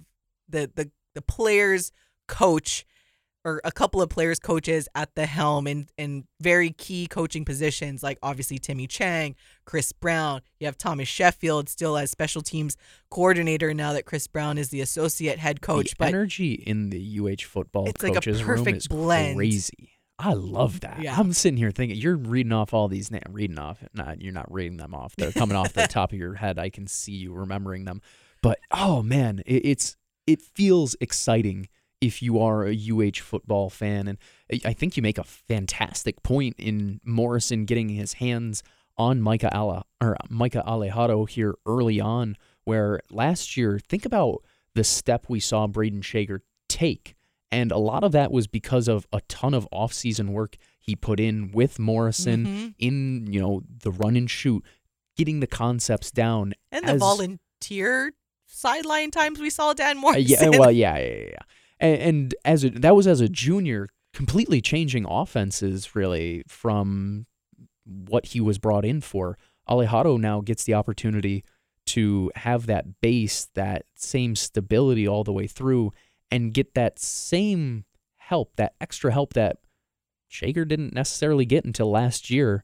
the 0.50 0.70
the 0.74 0.92
the 1.14 1.22
players 1.22 1.92
coach 2.28 2.86
or 3.48 3.62
a 3.64 3.72
couple 3.72 4.02
of 4.02 4.10
players 4.10 4.40
coaches 4.40 4.90
at 4.94 5.16
the 5.16 5.26
helm 5.26 5.68
in, 5.68 5.88
in 5.98 6.26
very 6.42 6.72
key 6.72 7.08
coaching 7.08 7.46
positions 7.46 8.04
like 8.04 8.20
obviously 8.22 8.58
Timmy 8.58 8.88
Chang, 8.88 9.36
Chris 9.66 9.94
Brown. 9.94 10.42
You 10.60 10.66
have 10.68 10.78
Thomas 10.78 11.08
Sheffield 11.08 11.70
still 11.70 11.96
as 11.96 12.12
special 12.12 12.42
teams 12.42 12.76
coordinator 13.10 13.74
now 13.74 13.94
that 13.94 14.06
Chris 14.06 14.28
Brown 14.28 14.58
is 14.58 14.68
the 14.70 14.82
associate 14.82 15.40
head 15.40 15.62
coach. 15.62 15.92
the 15.92 15.96
but 16.00 16.08
energy 16.10 16.54
in 16.54 16.90
the 16.90 17.20
UH 17.20 17.44
football 17.48 17.88
It's 17.88 18.04
like 18.04 18.12
a 18.12 18.16
coaches 18.16 18.44
room 18.44 18.58
perfect 18.58 18.78
is 18.80 18.88
blend. 18.90 19.38
crazy. 19.38 19.92
I 20.20 20.34
love 20.34 20.82
that. 20.82 21.02
Yeah. 21.02 21.16
I'm 21.18 21.32
sitting 21.32 21.58
here 21.58 21.72
thinking 21.72 21.98
you're 21.98 22.18
reading 22.18 22.52
off 22.52 22.74
all 22.74 22.88
these 22.90 23.12
names. 23.12 23.24
Reading 23.30 23.60
off, 23.60 23.82
not 23.94 24.20
you're 24.22 24.34
not 24.34 24.52
reading 24.52 24.78
them 24.78 24.94
off. 24.94 25.16
They're 25.16 25.32
coming 25.32 25.56
off 25.56 25.72
the 25.74 25.88
top 25.90 26.12
of 26.12 26.18
your 26.18 26.34
head. 26.34 26.60
I 26.60 26.70
can 26.70 26.88
see 26.88 27.14
you 27.14 27.34
remembering 27.34 27.86
them. 27.86 28.02
But 28.44 28.60
oh 28.72 29.04
man, 29.04 29.42
it, 29.46 29.66
it's 29.66 29.96
it 30.26 30.42
feels 30.42 30.96
exciting 31.00 31.70
if 32.02 32.22
you 32.22 32.40
are 32.40 32.66
a 32.66 32.74
UH 32.76 33.22
football 33.22 33.70
fan, 33.70 34.08
and 34.08 34.18
I- 34.66 34.74
think 34.74 34.96
you 34.98 35.04
make 35.04 35.18
a 35.18 35.24
fantastic 35.24 36.22
point 36.24 36.56
in 36.60 37.00
Morrison 37.04 37.66
getting 37.66 37.90
his 37.90 38.14
hands 38.14 38.62
on 38.98 39.22
Micah 39.22 39.52
Ala 39.54 39.84
or 40.02 40.18
Micah 40.30 40.64
Alejado 40.68 41.28
here 41.30 41.56
early 41.66 42.00
on, 42.00 42.36
where 42.66 43.00
last 43.10 43.58
year, 43.58 43.80
think 43.80 44.06
about 44.06 44.44
the 44.76 44.84
step 44.84 45.26
we 45.28 45.40
saw 45.40 45.68
Brayden 45.68 46.04
Schager 46.04 46.44
take. 46.70 47.16
And 47.52 47.72
a 47.72 47.78
lot 47.78 48.04
of 48.04 48.12
that 48.12 48.32
was 48.32 48.46
because 48.46 48.88
of 48.88 49.08
a 49.14 49.22
ton 49.22 49.54
of 49.54 49.68
offseason 49.72 50.30
work 50.30 50.58
he 50.80 50.96
put 50.96 51.20
in 51.20 51.52
with 51.52 51.80
Morrison 51.80 52.46
Mhm. 52.46 52.74
in, 52.78 53.28
you 53.32 53.40
know, 53.40 53.62
the 53.84 53.92
run 53.92 54.16
and 54.16 54.30
shoot, 54.30 54.64
getting 55.16 55.40
the 55.40 55.48
concepts 55.48 56.12
down. 56.12 56.54
and 56.72 56.88
the 56.88 56.98
volunteer 56.98 58.12
sideline 58.46 59.12
times 59.12 59.40
we 59.40 59.50
saw 59.50 59.74
Dan 59.74 59.98
Uh, 59.98 60.02
Morrison. 60.02 60.52
yeah, 60.54 60.60
well, 60.60 60.72
yeah, 60.72 60.98
yeah, 60.98 61.16
yeah. 61.32 61.40
And, 61.80 62.02
and 62.02 62.36
as 62.46 62.64
a, 62.64 62.70
that 62.70 62.96
was 62.96 63.08
as 63.08 63.22
a 63.22 63.30
junior, 63.30 63.88
completely 64.14 64.62
changing 64.62 65.06
offenses 65.08 65.96
really 65.96 66.44
from 66.48 67.26
what 67.86 68.28
he 68.28 68.42
was 68.42 68.58
brought 68.58 68.86
in 68.86 69.02
for. 69.02 69.38
Alejandro 69.70 70.18
now 70.18 70.42
gets 70.42 70.64
the 70.64 70.74
opportunity 70.74 71.44
to 71.86 72.32
have 72.36 72.66
that 72.66 73.00
base, 73.02 73.48
that 73.54 73.86
same 73.96 74.36
stability 74.36 75.08
all 75.08 75.24
the 75.24 75.34
way 75.34 75.48
through, 75.48 75.94
and 76.32 76.54
get 76.54 76.74
that 76.74 77.00
same 77.00 77.86
help, 78.18 78.56
that 78.58 78.74
extra 78.82 79.12
help 79.12 79.34
that 79.34 79.58
Schager 80.28 80.66
didn't 80.66 80.94
necessarily 80.94 81.46
get 81.46 81.64
until 81.64 81.90
last 81.90 82.30
year 82.30 82.64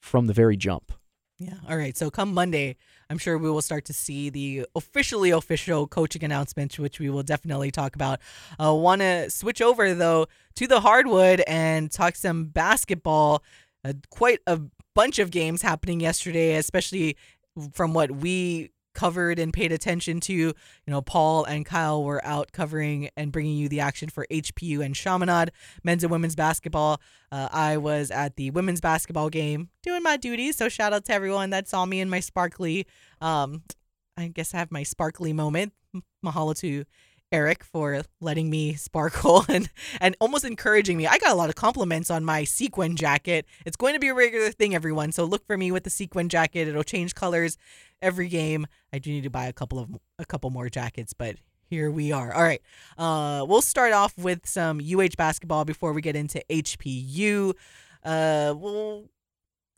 from 0.00 0.26
the 0.26 0.32
very 0.32 0.56
jump. 0.56 0.92
Yeah. 1.38 1.54
All 1.68 1.76
right. 1.76 1.96
So 1.96 2.10
come 2.10 2.32
Monday, 2.32 2.76
I'm 3.10 3.18
sure 3.18 3.36
we 3.36 3.50
will 3.50 3.60
start 3.60 3.84
to 3.86 3.92
see 3.92 4.30
the 4.30 4.66
officially 4.76 5.30
official 5.30 5.88
coaching 5.88 6.22
announcements, 6.22 6.78
which 6.78 7.00
we 7.00 7.10
will 7.10 7.24
definitely 7.24 7.72
talk 7.72 7.96
about. 7.96 8.20
Uh, 8.58 8.72
Want 8.72 9.00
to 9.00 9.28
switch 9.28 9.60
over 9.60 9.92
though 9.94 10.26
to 10.54 10.68
the 10.68 10.80
hardwood 10.80 11.42
and 11.46 11.90
talk 11.90 12.14
some 12.14 12.44
basketball. 12.44 13.42
Uh, 13.84 13.94
quite 14.10 14.38
a 14.46 14.60
bunch 14.94 15.18
of 15.18 15.32
games 15.32 15.60
happening 15.60 16.00
yesterday, 16.00 16.54
especially 16.54 17.16
from 17.72 17.94
what 17.94 18.12
we 18.12 18.70
covered 19.00 19.38
and 19.38 19.50
paid 19.50 19.72
attention 19.72 20.20
to. 20.20 20.32
You 20.34 20.54
know, 20.86 21.00
Paul 21.00 21.44
and 21.44 21.64
Kyle 21.64 22.04
were 22.04 22.22
out 22.24 22.52
covering 22.52 23.08
and 23.16 23.32
bringing 23.32 23.56
you 23.56 23.66
the 23.66 23.80
action 23.80 24.10
for 24.10 24.26
HPU 24.30 24.84
and 24.84 24.94
Chaminade 24.94 25.52
men's 25.82 26.04
and 26.04 26.10
women's 26.10 26.36
basketball. 26.36 27.00
Uh, 27.32 27.48
I 27.50 27.78
was 27.78 28.10
at 28.10 28.36
the 28.36 28.50
women's 28.50 28.82
basketball 28.82 29.30
game 29.30 29.70
doing 29.82 30.02
my 30.02 30.18
duties. 30.18 30.58
So 30.58 30.68
shout 30.68 30.92
out 30.92 31.06
to 31.06 31.14
everyone 31.14 31.48
that 31.50 31.66
saw 31.66 31.86
me 31.86 32.00
in 32.00 32.10
my 32.10 32.20
sparkly. 32.20 32.86
Um, 33.22 33.62
I 34.18 34.28
guess 34.28 34.52
I 34.52 34.58
have 34.58 34.70
my 34.70 34.82
sparkly 34.82 35.32
moment. 35.32 35.72
Mahalo 36.24 36.54
to 36.58 36.84
Eric 37.32 37.62
for 37.62 38.02
letting 38.20 38.50
me 38.50 38.74
sparkle 38.74 39.44
and 39.48 39.70
and 40.00 40.16
almost 40.20 40.44
encouraging 40.44 40.96
me. 40.96 41.06
I 41.06 41.18
got 41.18 41.32
a 41.32 41.36
lot 41.36 41.48
of 41.48 41.54
compliments 41.54 42.10
on 42.10 42.24
my 42.24 42.44
sequin 42.44 42.96
jacket. 42.96 43.46
It's 43.64 43.76
going 43.76 43.94
to 43.94 44.00
be 44.00 44.08
a 44.08 44.14
regular 44.14 44.50
thing, 44.50 44.74
everyone. 44.74 45.12
So 45.12 45.24
look 45.24 45.46
for 45.46 45.56
me 45.56 45.70
with 45.70 45.84
the 45.84 45.90
sequin 45.90 46.28
jacket. 46.28 46.68
It'll 46.68 46.82
change 46.82 47.14
colors 47.14 47.56
every 48.02 48.28
game. 48.28 48.66
I 48.92 48.98
do 48.98 49.10
need 49.10 49.24
to 49.24 49.30
buy 49.30 49.46
a 49.46 49.52
couple 49.52 49.78
of 49.78 49.90
a 50.18 50.24
couple 50.24 50.50
more 50.50 50.68
jackets, 50.68 51.12
but 51.12 51.36
here 51.70 51.90
we 51.90 52.10
are. 52.10 52.32
All 52.32 52.42
right. 52.42 52.60
Uh, 52.98 53.46
we'll 53.48 53.62
start 53.62 53.92
off 53.92 54.18
with 54.18 54.46
some 54.46 54.80
UH 54.80 55.16
basketball 55.16 55.64
before 55.64 55.92
we 55.92 56.02
get 56.02 56.16
into 56.16 56.42
HPU. 56.50 57.54
Uh, 58.02 58.54
we'll 58.56 59.08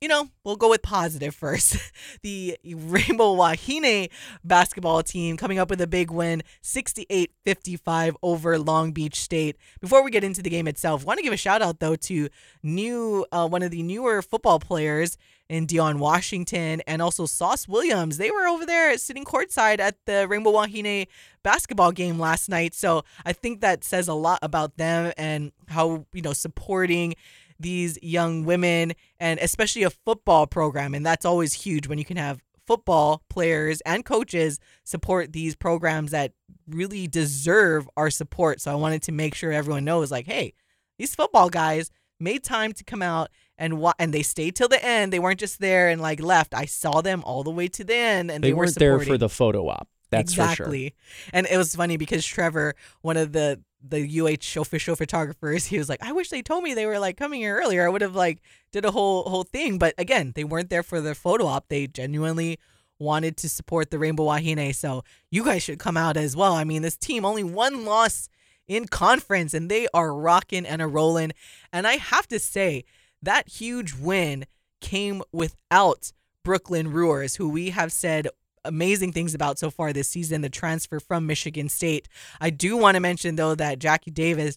you 0.02 0.08
know, 0.08 0.28
we'll 0.42 0.56
go 0.56 0.68
with 0.68 0.82
positive 0.82 1.32
first. 1.32 1.76
the 2.22 2.58
Rainbow 2.64 3.36
Wahine 3.36 4.10
basketball 4.42 5.04
team 5.04 5.36
coming 5.36 5.60
up 5.60 5.70
with 5.70 5.80
a 5.80 5.86
big 5.86 6.10
win, 6.10 6.42
68-55 6.60 8.16
over 8.20 8.58
Long 8.58 8.90
Beach 8.90 9.20
State. 9.20 9.56
Before 9.80 10.02
we 10.02 10.10
get 10.10 10.24
into 10.24 10.42
the 10.42 10.50
game 10.50 10.66
itself, 10.66 11.04
want 11.04 11.18
to 11.18 11.22
give 11.22 11.32
a 11.32 11.36
shout 11.36 11.62
out 11.62 11.78
though 11.78 11.94
to 11.94 12.28
new 12.64 13.24
uh, 13.30 13.46
one 13.46 13.62
of 13.62 13.70
the 13.70 13.84
newer 13.84 14.22
football 14.22 14.58
players 14.58 15.16
in 15.48 15.66
Dion 15.66 15.98
Washington 15.98 16.82
and 16.86 17.00
also 17.00 17.26
Sauce 17.26 17.68
Williams. 17.68 18.16
They 18.16 18.30
were 18.30 18.48
over 18.48 18.66
there 18.66 18.96
sitting 18.98 19.24
courtside 19.24 19.78
at 19.80 19.96
the 20.06 20.26
Rainbow 20.26 20.50
Wahine 20.50 21.06
basketball 21.42 21.92
game 21.92 22.18
last 22.18 22.48
night. 22.48 22.74
So 22.74 23.04
I 23.24 23.32
think 23.32 23.60
that 23.60 23.84
says 23.84 24.08
a 24.08 24.14
lot 24.14 24.38
about 24.42 24.78
them 24.78 25.12
and 25.16 25.52
how, 25.68 26.06
you 26.12 26.22
know, 26.22 26.32
supporting 26.32 27.14
these 27.62 27.98
young 28.02 28.44
women 28.44 28.92
and 29.18 29.40
especially 29.40 29.82
a 29.84 29.90
football 29.90 30.46
program. 30.46 30.94
And 30.94 31.04
that's 31.04 31.24
always 31.24 31.52
huge 31.52 31.86
when 31.88 31.98
you 31.98 32.04
can 32.04 32.16
have 32.16 32.40
football 32.66 33.22
players 33.28 33.80
and 33.82 34.04
coaches 34.04 34.58
support 34.84 35.32
these 35.32 35.54
programs 35.54 36.12
that 36.12 36.32
really 36.68 37.06
deserve 37.06 37.88
our 37.96 38.10
support. 38.10 38.60
So 38.60 38.70
I 38.70 38.74
wanted 38.74 39.02
to 39.02 39.12
make 39.12 39.34
sure 39.34 39.52
everyone 39.52 39.84
knows 39.84 40.10
like, 40.10 40.26
hey, 40.26 40.54
these 40.98 41.14
football 41.14 41.48
guys 41.48 41.90
made 42.20 42.44
time 42.44 42.72
to 42.72 42.84
come 42.84 43.02
out 43.02 43.30
and 43.58 43.78
wa- 43.78 43.94
and 43.98 44.12
they 44.12 44.22
stayed 44.22 44.54
till 44.54 44.68
the 44.68 44.82
end. 44.84 45.12
They 45.12 45.18
weren't 45.18 45.40
just 45.40 45.60
there 45.60 45.88
and 45.88 46.00
like 46.00 46.22
left. 46.22 46.54
I 46.54 46.66
saw 46.66 47.00
them 47.00 47.22
all 47.24 47.42
the 47.42 47.50
way 47.50 47.68
to 47.68 47.84
the 47.84 47.94
end 47.94 48.30
and 48.30 48.42
they, 48.42 48.48
they, 48.48 48.52
weren't 48.52 48.74
were 48.74 48.78
there 48.78 49.00
for 49.00 49.18
the 49.18 49.28
photo 49.28 49.68
op. 49.68 49.88
That's 50.12 50.32
exactly. 50.32 50.94
Sure. 50.94 51.30
And 51.32 51.46
it 51.50 51.56
was 51.56 51.74
funny 51.74 51.96
because 51.96 52.24
Trevor, 52.24 52.74
one 53.00 53.16
of 53.16 53.32
the 53.32 53.60
the 53.84 54.20
UH 54.20 54.60
official 54.60 54.94
photographers, 54.94 55.66
he 55.66 55.78
was 55.78 55.88
like, 55.88 56.02
"I 56.02 56.12
wish 56.12 56.30
they 56.30 56.42
told 56.42 56.62
me 56.62 56.72
they 56.72 56.86
were 56.86 57.00
like 57.00 57.16
coming 57.16 57.40
here 57.40 57.58
earlier. 57.58 57.84
I 57.84 57.88
would 57.88 58.02
have 58.02 58.14
like 58.14 58.40
did 58.70 58.84
a 58.84 58.92
whole 58.92 59.24
whole 59.24 59.44
thing." 59.44 59.78
But 59.78 59.94
again, 59.98 60.32
they 60.36 60.44
weren't 60.44 60.70
there 60.70 60.84
for 60.84 61.00
the 61.00 61.14
photo 61.16 61.46
op. 61.46 61.68
They 61.68 61.88
genuinely 61.88 62.58
wanted 62.98 63.36
to 63.38 63.48
support 63.48 63.90
the 63.90 63.98
Rainbow 63.98 64.24
Wahine. 64.24 64.72
So 64.72 65.02
you 65.30 65.44
guys 65.44 65.62
should 65.62 65.80
come 65.80 65.96
out 65.96 66.16
as 66.16 66.36
well. 66.36 66.54
I 66.54 66.64
mean, 66.64 66.82
this 66.82 66.96
team 66.96 67.24
only 67.24 67.42
one 67.42 67.84
loss 67.84 68.28
in 68.68 68.86
conference, 68.86 69.54
and 69.54 69.68
they 69.68 69.88
are 69.92 70.14
rocking 70.14 70.64
and 70.64 70.80
a 70.80 70.86
rolling. 70.86 71.32
And 71.72 71.86
I 71.86 71.96
have 71.96 72.28
to 72.28 72.38
say, 72.38 72.84
that 73.22 73.48
huge 73.48 73.94
win 73.94 74.46
came 74.80 75.22
without 75.32 76.12
Brooklyn 76.44 76.90
Brewers, 76.90 77.36
who 77.36 77.48
we 77.48 77.70
have 77.70 77.92
said 77.92 78.28
amazing 78.64 79.12
things 79.12 79.34
about 79.34 79.58
so 79.58 79.70
far 79.70 79.92
this 79.92 80.08
season, 80.08 80.40
the 80.40 80.48
transfer 80.48 81.00
from 81.00 81.26
Michigan 81.26 81.68
State. 81.68 82.08
I 82.40 82.50
do 82.50 82.76
want 82.76 82.96
to 82.96 83.00
mention, 83.00 83.36
though, 83.36 83.54
that 83.54 83.78
Jackie 83.78 84.10
Davis, 84.10 84.56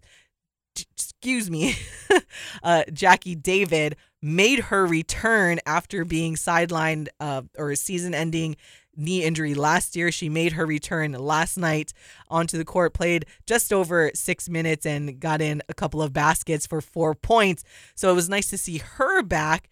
excuse 0.91 1.49
me, 1.49 1.75
uh, 2.63 2.83
Jackie 2.93 3.35
David 3.35 3.95
made 4.21 4.59
her 4.59 4.85
return 4.85 5.59
after 5.65 6.03
being 6.03 6.35
sidelined 6.35 7.07
uh, 7.19 7.43
or 7.57 7.71
a 7.71 7.75
season 7.75 8.13
ending 8.13 8.55
knee 8.97 9.23
injury 9.23 9.53
last 9.53 9.95
year. 9.95 10.11
She 10.11 10.29
made 10.29 10.53
her 10.53 10.65
return 10.65 11.11
last 11.13 11.57
night 11.57 11.93
onto 12.29 12.57
the 12.57 12.65
court, 12.65 12.93
played 12.93 13.25
just 13.45 13.73
over 13.73 14.11
six 14.13 14.49
minutes, 14.49 14.85
and 14.85 15.19
got 15.19 15.41
in 15.41 15.61
a 15.69 15.73
couple 15.73 16.01
of 16.01 16.13
baskets 16.13 16.65
for 16.65 16.81
four 16.81 17.13
points. 17.13 17.63
So 17.95 18.09
it 18.09 18.15
was 18.15 18.29
nice 18.29 18.49
to 18.49 18.57
see 18.57 18.79
her 18.79 19.21
back. 19.21 19.69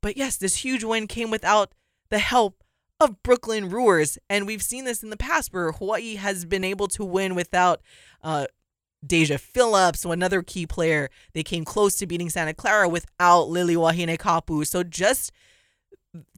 But 0.00 0.16
yes, 0.16 0.36
this 0.36 0.56
huge 0.56 0.84
win 0.84 1.06
came 1.06 1.30
without 1.30 1.72
the 2.10 2.18
help 2.18 2.62
of 3.00 3.22
Brooklyn 3.22 3.68
Brewers. 3.68 4.18
And 4.28 4.46
we've 4.46 4.62
seen 4.62 4.84
this 4.84 5.02
in 5.02 5.10
the 5.10 5.16
past 5.16 5.52
where 5.52 5.72
Hawaii 5.72 6.16
has 6.16 6.44
been 6.44 6.64
able 6.64 6.88
to 6.88 7.04
win 7.04 7.34
without 7.34 7.80
uh, 8.22 8.46
Daejah 9.06 9.38
Phillips, 9.38 10.00
so 10.00 10.12
another 10.12 10.42
key 10.42 10.66
player. 10.66 11.08
They 11.32 11.42
came 11.42 11.64
close 11.64 11.96
to 11.96 12.06
beating 12.06 12.30
Santa 12.30 12.54
Clara 12.54 12.88
without 12.88 13.44
Lily 13.44 13.76
Wahinekapu. 13.76 14.66
So 14.66 14.82
just 14.82 15.30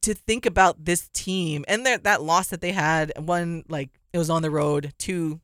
to 0.03 0.15
think 0.15 0.45
about 0.47 0.85
this 0.85 1.09
team 1.13 1.65
and 1.69 1.87
that 1.87 2.05
that 2.05 2.23
loss 2.23 2.49
that 2.49 2.61
they 2.61 2.73
had, 2.73 3.13
one 3.17 3.65
like 3.69 3.91
it 4.13 4.19
was 4.19 4.31
on 4.31 4.43
the 4.43 4.51
road, 4.51 4.93
two 4.99 5.41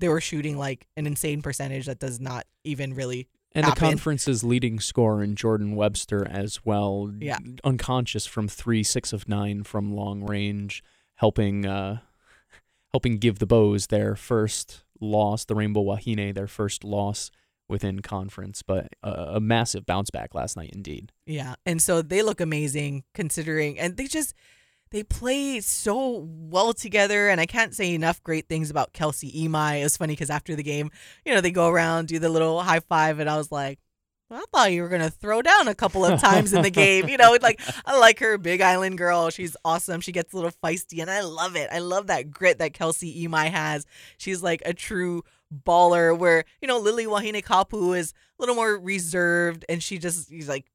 they 0.00 0.08
were 0.08 0.20
shooting 0.20 0.56
like 0.56 0.86
an 0.96 1.06
insane 1.06 1.42
percentage 1.42 1.86
that 1.86 1.98
does 1.98 2.20
not 2.20 2.46
even 2.64 2.94
really 2.94 3.28
and 3.52 3.64
happen. 3.64 3.82
the 3.82 3.90
conference's 3.90 4.44
leading 4.44 4.80
scorer 4.80 5.22
in 5.22 5.34
Jordan 5.34 5.74
Webster 5.74 6.26
as 6.28 6.64
well. 6.64 7.12
Yeah. 7.18 7.38
Unconscious 7.64 8.26
from 8.26 8.48
three, 8.48 8.82
six 8.82 9.12
of 9.12 9.28
nine 9.28 9.64
from 9.64 9.94
long 9.94 10.24
range, 10.24 10.82
helping 11.16 11.66
uh, 11.66 11.98
helping 12.92 13.18
give 13.18 13.38
the 13.38 13.46
Bows 13.46 13.88
their 13.88 14.14
first 14.14 14.84
loss, 15.00 15.44
the 15.44 15.54
Rainbow 15.54 15.82
Wahine 15.82 16.34
their 16.34 16.48
first 16.48 16.84
loss 16.84 17.30
within 17.68 18.00
conference, 18.00 18.62
but 18.62 18.88
a, 19.02 19.34
a 19.34 19.40
massive 19.40 19.84
bounce 19.84 20.10
back 20.10 20.34
last 20.34 20.56
night 20.56 20.70
indeed. 20.72 21.12
Yeah. 21.26 21.54
And 21.66 21.82
so 21.82 22.02
they 22.02 22.22
look 22.22 22.40
amazing 22.40 23.04
considering 23.14 23.78
and 23.78 23.96
they 23.96 24.06
just 24.06 24.34
they 24.90 25.02
play 25.02 25.60
so 25.60 26.26
well 26.26 26.72
together 26.72 27.28
and 27.28 27.40
i 27.40 27.46
can't 27.46 27.74
say 27.74 27.94
enough 27.94 28.22
great 28.22 28.48
things 28.48 28.70
about 28.70 28.92
kelsie 28.92 29.44
imai 29.44 29.80
it 29.80 29.84
was 29.84 29.96
funny 29.96 30.12
because 30.12 30.30
after 30.30 30.54
the 30.54 30.62
game 30.62 30.90
you 31.24 31.34
know 31.34 31.40
they 31.40 31.50
go 31.50 31.68
around 31.68 32.08
do 32.08 32.18
the 32.18 32.28
little 32.28 32.62
high 32.62 32.80
five 32.80 33.18
and 33.18 33.28
i 33.28 33.36
was 33.36 33.52
like 33.52 33.78
well, 34.30 34.40
I 34.40 34.44
thought 34.52 34.72
you 34.72 34.82
were 34.82 34.90
gonna 34.90 35.10
throw 35.10 35.40
down 35.40 35.68
a 35.68 35.74
couple 35.74 36.04
of 36.04 36.20
times 36.20 36.52
in 36.52 36.62
the 36.62 36.70
game. 36.84 37.08
You 37.08 37.16
know, 37.16 37.38
like 37.40 37.60
I 37.86 37.98
like 37.98 38.18
her, 38.18 38.36
Big 38.36 38.60
Island 38.60 38.98
girl. 38.98 39.30
She's 39.30 39.56
awesome. 39.64 40.00
She 40.00 40.12
gets 40.12 40.32
a 40.32 40.36
little 40.36 40.52
feisty, 40.62 41.00
and 41.00 41.10
I 41.10 41.22
love 41.22 41.56
it. 41.56 41.68
I 41.72 41.78
love 41.78 42.08
that 42.08 42.30
grit 42.30 42.58
that 42.58 42.74
Kelsie 42.74 43.24
Imai 43.24 43.50
has. 43.50 43.86
She's 44.18 44.42
like 44.42 44.62
a 44.66 44.74
true 44.74 45.22
baller. 45.64 46.16
Where 46.16 46.44
you 46.60 46.68
know 46.68 46.78
Lily 46.78 47.06
Wahinekapu 47.06 47.96
is 47.96 48.12
a 48.38 48.42
little 48.42 48.54
more 48.54 48.78
reserved, 48.78 49.64
and 49.68 49.82
she 49.82 49.98
just 49.98 50.28
she's 50.28 50.48
like 50.48 50.66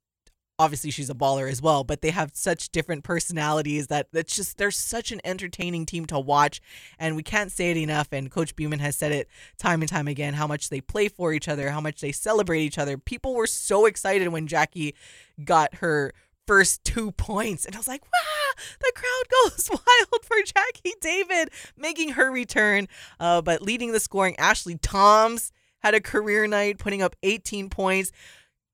obviously 0.60 0.92
she's 0.92 1.10
a 1.10 1.16
baller 1.16 1.50
as 1.50 1.62
well, 1.62 1.84
but 1.84 2.02
they 2.02 2.12
have 2.12 2.32
such 2.34 2.70
different 2.70 3.04
personalities 3.04 3.88
that 3.88 4.08
it's 4.14 4.36
just 4.36 4.58
they're 4.58 4.72
such 4.72 5.12
an 5.12 5.20
entertaining 5.24 5.86
team 5.86 6.06
to 6.08 6.20
watch, 6.20 6.62
and 7.00 7.16
we 7.16 7.24
can't 7.24 7.52
say 7.52 7.72
it 7.72 7.78
enough. 7.78 8.10
And 8.12 8.30
Coach 8.30 8.56
Beeman 8.56 8.80
has 8.80 8.96
said 8.96 9.12
it 9.12 9.28
time 9.58 9.82
and 9.82 9.90
time 9.90 10.08
again 10.08 10.34
how 10.36 10.48
much 10.48 10.70
they 10.70 10.82
play 10.82 11.08
for 11.08 11.34
each 11.34 11.48
other, 11.48 11.70
how 11.70 11.82
much 11.82 12.02
they 12.02 12.12
celebrate 12.12 12.62
each 12.62 12.78
other. 12.78 12.98
People 12.98 13.34
were 13.34 13.48
so 13.48 13.86
excited 13.86 14.28
when 14.30 14.48
Jackie 14.48 14.96
got 15.44 15.76
her 15.76 16.14
first 16.46 16.84
two 16.84 17.12
points, 17.12 17.66
and 17.66 17.76
I 17.76 17.80
was 17.80 17.88
like, 17.88 18.04
wow, 18.04 18.64
the 18.80 18.92
crowd 18.96 19.52
goes 19.52 19.70
wild 19.70 20.24
for 20.24 20.38
Jackie 20.46 20.96
David 21.02 21.50
making 21.78 22.10
her 22.10 22.32
return. 22.32 22.88
Uh, 23.20 23.42
but 23.42 23.62
leading 23.62 23.92
the 23.92 24.00
scoring, 24.00 24.36
Ashley 24.38 24.78
Toms 24.78 25.52
had 25.80 25.94
a 25.94 26.02
career 26.02 26.48
night, 26.48 26.78
putting 26.78 27.02
up 27.02 27.16
18 27.24 27.70
points 27.70 28.12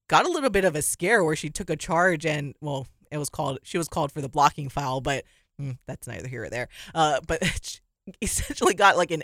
got 0.10 0.26
a 0.26 0.30
little 0.30 0.50
bit 0.50 0.66
of 0.66 0.76
a 0.76 0.82
scare 0.82 1.24
where 1.24 1.36
she 1.36 1.50
took 1.50 1.70
a 1.70 1.78
charge 1.78 2.26
and 2.26 2.56
well 2.60 2.88
it 3.12 3.18
was 3.18 3.30
called 3.30 3.60
she 3.64 3.78
was 3.78 3.88
called 3.88 4.12
for 4.12 4.20
the 4.20 4.28
blocking 4.28 4.68
foul 4.68 5.00
but 5.00 5.24
mm, 5.60 5.78
that's 5.86 6.08
neither 6.08 6.28
here 6.28 6.44
or 6.44 6.50
there. 6.50 6.68
Uh, 6.94 7.22
but 7.26 7.80
essentially 8.22 8.74
got 8.74 8.98
like 8.98 9.12
an 9.12 9.24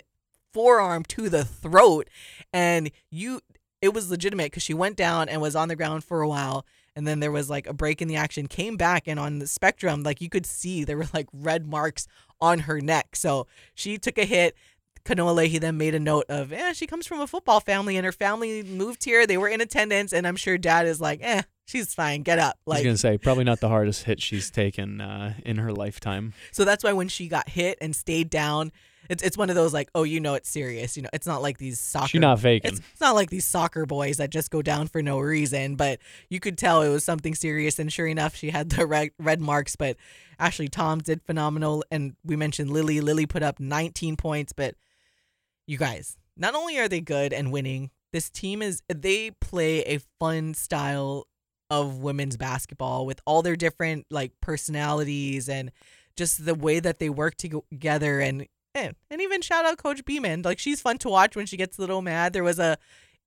forearm 0.54 1.04
to 1.04 1.28
the 1.28 1.44
throat 1.44 2.08
and 2.52 2.90
you 3.10 3.40
it 3.82 3.92
was 3.92 4.10
legitimate 4.10 4.46
because 4.46 4.62
she 4.62 4.72
went 4.72 4.96
down 4.96 5.28
and 5.28 5.42
was 5.42 5.54
on 5.54 5.68
the 5.68 5.76
ground 5.76 6.02
for 6.02 6.22
a 6.22 6.28
while 6.28 6.64
and 6.94 7.06
then 7.06 7.20
there 7.20 7.30
was 7.30 7.50
like 7.50 7.66
a 7.66 7.74
break 7.74 8.00
in 8.00 8.08
the 8.08 8.16
action 8.16 8.46
came 8.46 8.78
back 8.78 9.06
and 9.06 9.20
on 9.20 9.38
the 9.38 9.46
spectrum 9.46 10.02
like 10.02 10.22
you 10.22 10.30
could 10.30 10.46
see 10.46 10.82
there 10.82 10.96
were 10.96 11.08
like 11.12 11.26
red 11.34 11.66
marks 11.66 12.06
on 12.40 12.60
her 12.60 12.80
neck. 12.80 13.16
So 13.16 13.46
she 13.74 13.98
took 13.98 14.18
a 14.18 14.24
hit 14.24 14.56
Kanoa 15.06 15.34
Leahey 15.34 15.60
then 15.60 15.76
made 15.78 15.94
a 15.94 16.00
note 16.00 16.26
of, 16.28 16.52
eh, 16.52 16.72
she 16.72 16.86
comes 16.86 17.06
from 17.06 17.20
a 17.20 17.26
football 17.26 17.60
family 17.60 17.96
and 17.96 18.04
her 18.04 18.12
family 18.12 18.62
moved 18.62 19.04
here. 19.04 19.26
They 19.26 19.38
were 19.38 19.48
in 19.48 19.60
attendance, 19.60 20.12
and 20.12 20.26
I'm 20.26 20.36
sure 20.36 20.58
dad 20.58 20.86
is 20.86 21.00
like, 21.00 21.20
eh, 21.22 21.42
she's 21.66 21.94
fine. 21.94 22.22
Get 22.22 22.38
up. 22.38 22.58
Like, 22.66 22.78
I 22.78 22.80
was 22.80 22.84
gonna 22.84 23.14
say 23.14 23.18
probably 23.18 23.44
not 23.44 23.60
the 23.60 23.68
hardest 23.68 24.04
hit 24.04 24.20
she's 24.20 24.50
taken 24.50 25.00
uh, 25.00 25.34
in 25.44 25.58
her 25.58 25.72
lifetime. 25.72 26.34
So 26.50 26.64
that's 26.64 26.82
why 26.82 26.92
when 26.92 27.08
she 27.08 27.28
got 27.28 27.48
hit 27.48 27.78
and 27.80 27.94
stayed 27.94 28.30
down, 28.30 28.72
it's 29.08 29.22
it's 29.22 29.38
one 29.38 29.50
of 29.50 29.56
those 29.56 29.72
like, 29.72 29.88
oh, 29.94 30.02
you 30.02 30.20
know, 30.20 30.34
it's 30.34 30.48
serious. 30.48 30.96
You 30.96 31.04
know, 31.04 31.08
it's 31.12 31.26
not 31.26 31.42
like 31.42 31.58
these 31.58 31.78
soccer. 31.78 32.08
She's 32.08 32.20
not 32.20 32.40
faking. 32.40 32.72
It's, 32.72 32.80
it's 32.92 33.00
not 33.00 33.14
like 33.14 33.30
these 33.30 33.44
soccer 33.44 33.86
boys 33.86 34.16
that 34.16 34.30
just 34.30 34.50
go 34.50 34.62
down 34.62 34.88
for 34.88 35.02
no 35.02 35.18
reason. 35.20 35.76
But 35.76 36.00
you 36.28 36.40
could 36.40 36.58
tell 36.58 36.82
it 36.82 36.88
was 36.88 37.04
something 37.04 37.34
serious. 37.34 37.78
And 37.78 37.92
sure 37.92 38.06
enough, 38.06 38.34
she 38.34 38.50
had 38.50 38.70
the 38.70 38.86
red, 38.86 39.10
red 39.18 39.40
marks. 39.40 39.76
But 39.76 39.96
Ashley 40.38 40.68
Tom 40.68 40.98
did 41.00 41.22
phenomenal. 41.22 41.84
And 41.90 42.16
we 42.24 42.36
mentioned 42.36 42.70
Lily. 42.70 43.00
Lily 43.00 43.26
put 43.26 43.42
up 43.42 43.60
19 43.60 44.16
points. 44.16 44.52
But 44.52 44.74
you 45.66 45.78
guys, 45.78 46.16
not 46.36 46.54
only 46.54 46.78
are 46.78 46.88
they 46.88 47.00
good 47.00 47.32
and 47.32 47.52
winning, 47.52 47.90
this 48.12 48.30
team 48.30 48.62
is 48.62 48.82
they 48.88 49.30
play 49.40 49.82
a 49.82 50.00
fun 50.18 50.54
style 50.54 51.26
of 51.70 51.98
women's 51.98 52.36
basketball 52.36 53.06
with 53.06 53.20
all 53.26 53.42
their 53.42 53.56
different 53.56 54.06
like 54.10 54.32
personalities 54.40 55.48
and 55.48 55.72
just 56.16 56.44
the 56.44 56.54
way 56.54 56.78
that 56.80 56.98
they 56.98 57.10
work 57.10 57.36
together 57.36 58.20
and 58.20 58.46
and, 58.74 58.94
and 59.10 59.22
even 59.22 59.40
shout 59.40 59.64
out 59.64 59.78
coach 59.78 60.04
beeman. 60.04 60.42
Like 60.42 60.58
she's 60.58 60.82
fun 60.82 60.98
to 60.98 61.08
watch 61.08 61.34
when 61.34 61.46
she 61.46 61.56
gets 61.56 61.78
a 61.78 61.80
little 61.80 62.02
mad. 62.02 62.34
There 62.34 62.44
was 62.44 62.58
a 62.58 62.76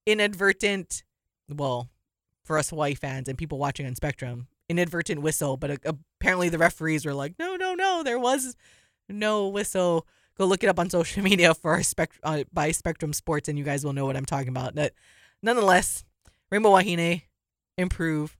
inadvertent 0.06 1.02
well 1.48 1.90
for 2.44 2.58
us 2.58 2.70
hawaii 2.70 2.94
fans 2.94 3.28
and 3.28 3.36
people 3.36 3.58
watching 3.58 3.86
on 3.86 3.94
spectrum 3.94 4.46
inadvertent 4.68 5.20
whistle 5.20 5.56
but 5.56 5.70
uh, 5.70 5.92
apparently 6.20 6.48
the 6.48 6.58
referees 6.58 7.04
were 7.04 7.14
like 7.14 7.34
no 7.38 7.56
no 7.56 7.74
no 7.74 8.02
there 8.02 8.18
was 8.18 8.56
no 9.08 9.48
whistle 9.48 10.06
go 10.40 10.46
look 10.46 10.64
it 10.64 10.70
up 10.70 10.78
on 10.78 10.88
social 10.88 11.22
media 11.30 11.54
for 11.54 11.82
spect- 11.82 12.18
uh, 12.22 12.44
by 12.52 12.70
spectrum 12.70 13.12
sports 13.12 13.48
and 13.48 13.58
you 13.58 13.64
guys 13.64 13.84
will 13.84 13.92
know 13.92 14.06
what 14.06 14.16
i'm 14.16 14.24
talking 14.24 14.48
about. 14.48 14.74
But 14.74 14.94
nonetheless 15.42 16.04
rainbow 16.50 16.70
wahine 16.70 17.22
improve 17.76 18.36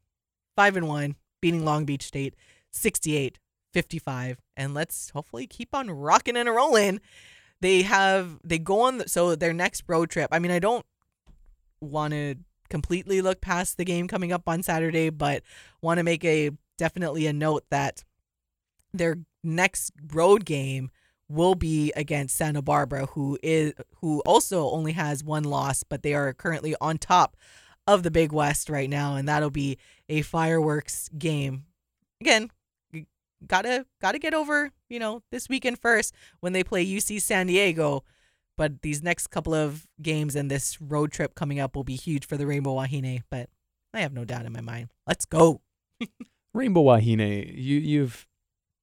five 0.57 0.77
and 0.77 0.89
one 0.89 1.17
beating 1.41 1.65
long 1.65 1.85
beach 1.85 2.03
state 2.03 2.35
68 2.73 3.39
55 3.75 4.39
and 4.57 4.75
let's 4.75 5.11
hopefully 5.11 5.47
keep 5.47 5.75
on 5.75 5.91
rocking 5.91 6.37
and 6.37 6.49
rolling. 6.49 7.01
They 7.61 7.83
have 7.83 8.41
they 8.43 8.59
go 8.59 8.81
on 8.81 8.99
the, 8.99 9.09
so 9.09 9.35
their 9.35 9.53
next 9.53 9.85
road 9.87 10.09
trip 10.09 10.31
i 10.33 10.39
mean 10.39 10.51
i 10.51 10.59
don't 10.59 10.87
want 11.83 12.15
to 12.15 12.37
completely 12.71 13.21
look 13.21 13.41
past 13.43 13.77
the 13.77 13.85
game 13.85 14.09
coming 14.09 14.33
up 14.33 14.49
on 14.49 14.63
saturday 14.63 15.11
but 15.11 15.43
want 15.83 15.99
to 15.99 16.05
make 16.05 16.25
a 16.25 16.51
definitely 16.79 17.27
a 17.27 17.33
note 17.33 17.65
that 17.71 18.05
their 18.95 19.19
next 19.43 19.93
road 20.13 20.45
game 20.45 20.91
will 21.31 21.55
be 21.55 21.93
against 21.97 22.37
santa 22.37 22.61
barbara 22.61 23.07
who 23.07 23.39
is 23.43 23.73
who 23.97 24.21
also 24.27 24.69
only 24.71 24.93
has 24.93 25.23
one 25.23 25.45
loss 25.45 25.83
but 25.85 26.03
they 26.03 26.13
are 26.13 26.33
currently 26.33 26.75
on 26.81 26.99
top 26.99 27.37
of 27.87 28.03
the 28.03 28.11
big 28.11 28.33
west 28.33 28.69
right 28.69 28.91
now 28.91 29.17
and 29.17 29.29
that'll 29.29 29.51
be 29.51 29.79
a 30.09 30.23
fireworks 30.23 31.09
game 31.17 31.65
again 32.21 32.51
gotta 33.47 33.87
gotta 34.01 34.19
get 34.19 34.35
over 34.35 34.71
you 34.89 34.99
know 34.99 35.23
this 35.31 35.49
weekend 35.49 35.79
first 35.79 36.15
when 36.41 36.53
they 36.53 36.65
play 36.65 36.85
UC 36.85 37.23
San 37.23 37.47
Diego. 37.47 38.05
But 38.59 38.83
these 38.83 39.03
next 39.03 39.29
couple 39.29 39.55
of 39.55 39.87
games 40.03 40.37
and 40.37 40.51
this 40.51 40.79
road 40.83 41.13
trip 41.13 41.35
coming 41.35 41.59
up 41.59 41.75
will 41.75 41.85
be 41.85 41.97
huge 41.97 42.27
for 42.27 42.37
the 42.37 42.47
Rainbow 42.47 42.75
Wahine. 42.75 43.23
But 43.31 43.49
I 43.95 44.01
have 44.01 44.13
no 44.13 44.27
doubt 44.27 44.45
in 44.45 44.53
my 44.53 44.61
mind. 44.61 44.91
Let's 45.07 45.25
go. 45.25 45.63
Rainbow 46.55 46.83
Wahine, 46.83 47.55
you 47.57 47.79
you've 47.79 48.27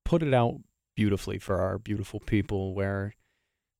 put 0.03 0.23
it 0.23 0.33
out 0.33 0.55
beautifully 0.97 1.37
for 1.37 1.61
our 1.61 1.77
beautiful 1.77 2.19
people 2.19 2.73
where 2.73 3.13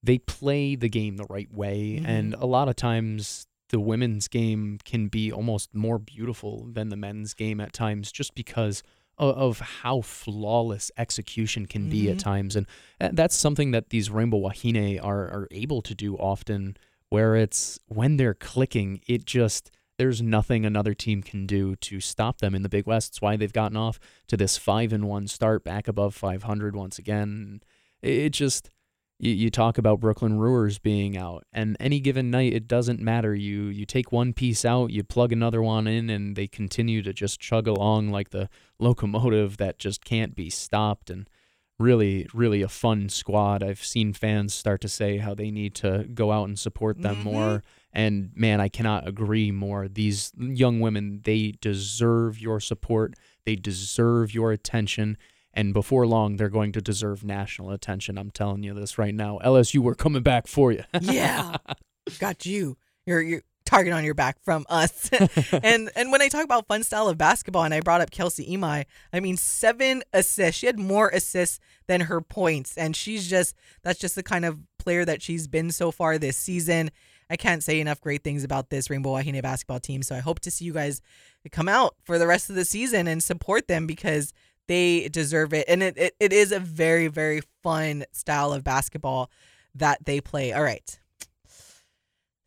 they 0.03 0.19
play 0.19 0.75
the 0.75 0.87
game 0.87 1.17
the 1.17 1.25
right 1.29 1.51
way 1.51 1.97
mm-hmm. 1.97 2.05
and 2.05 2.33
a 2.35 2.45
lot 2.45 2.69
of 2.69 2.75
times 2.77 3.47
the 3.69 3.79
women's 3.79 4.27
game 4.27 4.79
can 4.85 5.07
be 5.07 5.31
almost 5.31 5.73
more 5.73 5.99
beautiful 5.99 6.67
than 6.71 6.89
the 6.89 6.95
men's 6.95 7.33
game 7.33 7.59
at 7.59 7.73
times 7.73 8.11
just 8.11 8.35
because 8.35 8.83
of, 9.17 9.59
how 9.59 10.01
flawless 10.01 10.91
execution 10.95 11.65
can 11.65 11.83
mm-hmm. 11.83 11.91
be 11.91 12.09
at 12.09 12.17
mm-hmm. 12.17 12.29
times. 12.29 12.55
And 12.55 12.67
that's 12.99 13.35
something 13.35 13.71
that 13.71 13.89
these 13.89 14.11
Rainbow 14.11 14.37
Wahine 14.37 14.99
are, 15.03 15.23
are 15.23 15.47
able 15.49 15.81
to 15.81 15.95
do 15.95 16.15
often, 16.17 16.77
where 17.09 17.35
it's 17.35 17.79
when 17.87 18.17
they're 18.17 18.35
clicking, 18.35 19.01
it 19.07 19.25
just, 19.25 19.71
there's 19.97 20.21
nothing 20.21 20.65
another 20.65 20.93
team 20.93 21.23
can 21.23 21.45
do 21.45 21.75
to 21.77 21.99
stop 21.99 22.39
them 22.39 22.53
in 22.53 22.61
the 22.61 22.69
Big 22.69 22.85
West. 22.85 23.11
It's 23.11 23.21
why 23.21 23.35
they've 23.35 23.51
gotten 23.51 23.77
off 23.77 23.99
to 24.27 24.37
this 24.37 24.57
5 24.57 24.93
and 24.93 25.05
1 25.05 25.27
start 25.27 25.63
back 25.63 25.87
above 25.87 26.13
500 26.15 26.75
once 26.75 26.99
again. 26.99 27.61
It 28.01 28.29
just, 28.29 28.69
you, 29.19 29.31
you 29.31 29.49
talk 29.49 29.77
about 29.77 29.99
Brooklyn 29.99 30.37
Brewers 30.37 30.77
being 30.77 31.17
out, 31.17 31.45
and 31.51 31.75
any 31.79 31.99
given 31.99 32.29
night, 32.29 32.53
it 32.53 32.67
doesn't 32.67 32.99
matter. 32.99 33.33
You 33.33 33.63
you 33.63 33.87
take 33.87 34.11
one 34.11 34.33
piece 34.33 34.63
out, 34.63 34.91
you 34.91 35.03
plug 35.03 35.31
another 35.31 35.63
one 35.63 35.87
in, 35.87 36.11
and 36.11 36.35
they 36.35 36.47
continue 36.47 37.01
to 37.01 37.11
just 37.11 37.39
chug 37.39 37.67
along 37.67 38.09
like 38.09 38.29
the 38.29 38.49
locomotive 38.79 39.57
that 39.57 39.79
just 39.79 40.05
can't 40.05 40.35
be 40.35 40.51
stopped. 40.51 41.09
And 41.09 41.27
really, 41.79 42.27
really 42.33 42.61
a 42.61 42.67
fun 42.67 43.09
squad. 43.09 43.63
I've 43.63 43.83
seen 43.83 44.13
fans 44.13 44.53
start 44.53 44.81
to 44.81 44.89
say 44.89 45.17
how 45.17 45.33
they 45.33 45.51
need 45.51 45.75
to 45.75 46.05
go 46.13 46.31
out 46.31 46.47
and 46.47 46.57
support 46.57 47.01
them 47.01 47.17
mm-hmm. 47.17 47.23
more. 47.23 47.63
And 47.97 48.29
man, 48.35 48.61
I 48.61 48.69
cannot 48.69 49.07
agree 49.07 49.49
more. 49.49 49.87
These 49.87 50.31
young 50.37 50.79
women, 50.79 51.21
they 51.23 51.55
deserve 51.59 52.39
your 52.39 52.59
support. 52.59 53.15
They 53.43 53.55
deserve 53.55 54.35
your 54.35 54.51
attention 54.51 55.17
and 55.57 55.73
before 55.73 56.05
long 56.05 56.35
they're 56.35 56.49
going 56.49 56.71
to 56.73 56.81
deserve 56.81 57.23
national 57.23 57.71
attention. 57.71 58.19
I'm 58.19 58.29
telling 58.29 58.61
you 58.61 58.75
this 58.75 58.99
right 58.99 59.15
now. 59.15 59.39
LSU, 59.43 59.79
we're 59.79 59.95
coming 59.95 60.21
back 60.21 60.45
for 60.45 60.71
you. 60.71 60.83
yeah, 61.01 61.55
got 62.19 62.45
you. 62.45 62.77
You're 63.07 63.21
you 63.21 63.41
target 63.65 63.91
on 63.91 64.03
your 64.03 64.13
back 64.13 64.37
from 64.43 64.67
us. 64.69 65.09
and 65.63 65.89
and 65.95 66.11
when 66.11 66.21
I 66.21 66.27
talk 66.27 66.43
about 66.43 66.67
fun 66.67 66.83
style 66.83 67.07
of 67.07 67.17
basketball, 67.17 67.63
and 67.63 67.73
I 67.73 67.81
brought 67.81 68.01
up 68.01 68.11
Kelsie 68.11 68.47
Imai, 68.47 68.85
I 69.11 69.19
mean 69.19 69.35
seven 69.35 70.03
assists. 70.13 70.59
She 70.59 70.67
had 70.67 70.77
more 70.77 71.09
assists 71.09 71.59
than 71.87 72.01
her 72.01 72.21
points, 72.21 72.77
and 72.77 72.95
she's 72.95 73.27
just 73.27 73.55
that's 73.81 73.99
just 73.99 74.13
the 74.13 74.23
kind 74.23 74.45
of 74.45 74.59
player 74.77 75.05
that 75.05 75.23
she's 75.23 75.47
been 75.47 75.71
so 75.71 75.89
far 75.89 76.19
this 76.19 76.37
season. 76.37 76.91
I 77.29 77.35
can't 77.37 77.63
say 77.63 77.79
enough 77.79 78.01
great 78.01 78.23
things 78.23 78.43
about 78.43 78.69
this 78.69 78.89
Rainbow 78.89 79.11
Wahine 79.11 79.41
basketball 79.41 79.79
team. 79.79 80.01
So 80.01 80.15
I 80.15 80.19
hope 80.19 80.39
to 80.41 80.51
see 80.51 80.65
you 80.65 80.73
guys 80.73 81.01
come 81.51 81.67
out 81.67 81.95
for 82.03 82.17
the 82.17 82.27
rest 82.27 82.49
of 82.49 82.55
the 82.55 82.65
season 82.65 83.07
and 83.07 83.21
support 83.21 83.67
them 83.67 83.87
because 83.87 84.33
they 84.67 85.09
deserve 85.09 85.53
it. 85.53 85.65
And 85.67 85.81
it, 85.83 85.97
it, 85.97 86.15
it 86.19 86.33
is 86.33 86.51
a 86.51 86.59
very, 86.59 87.07
very 87.07 87.41
fun 87.63 88.05
style 88.11 88.53
of 88.53 88.63
basketball 88.63 89.29
that 89.75 90.05
they 90.05 90.21
play. 90.21 90.53
All 90.53 90.63
right. 90.63 90.99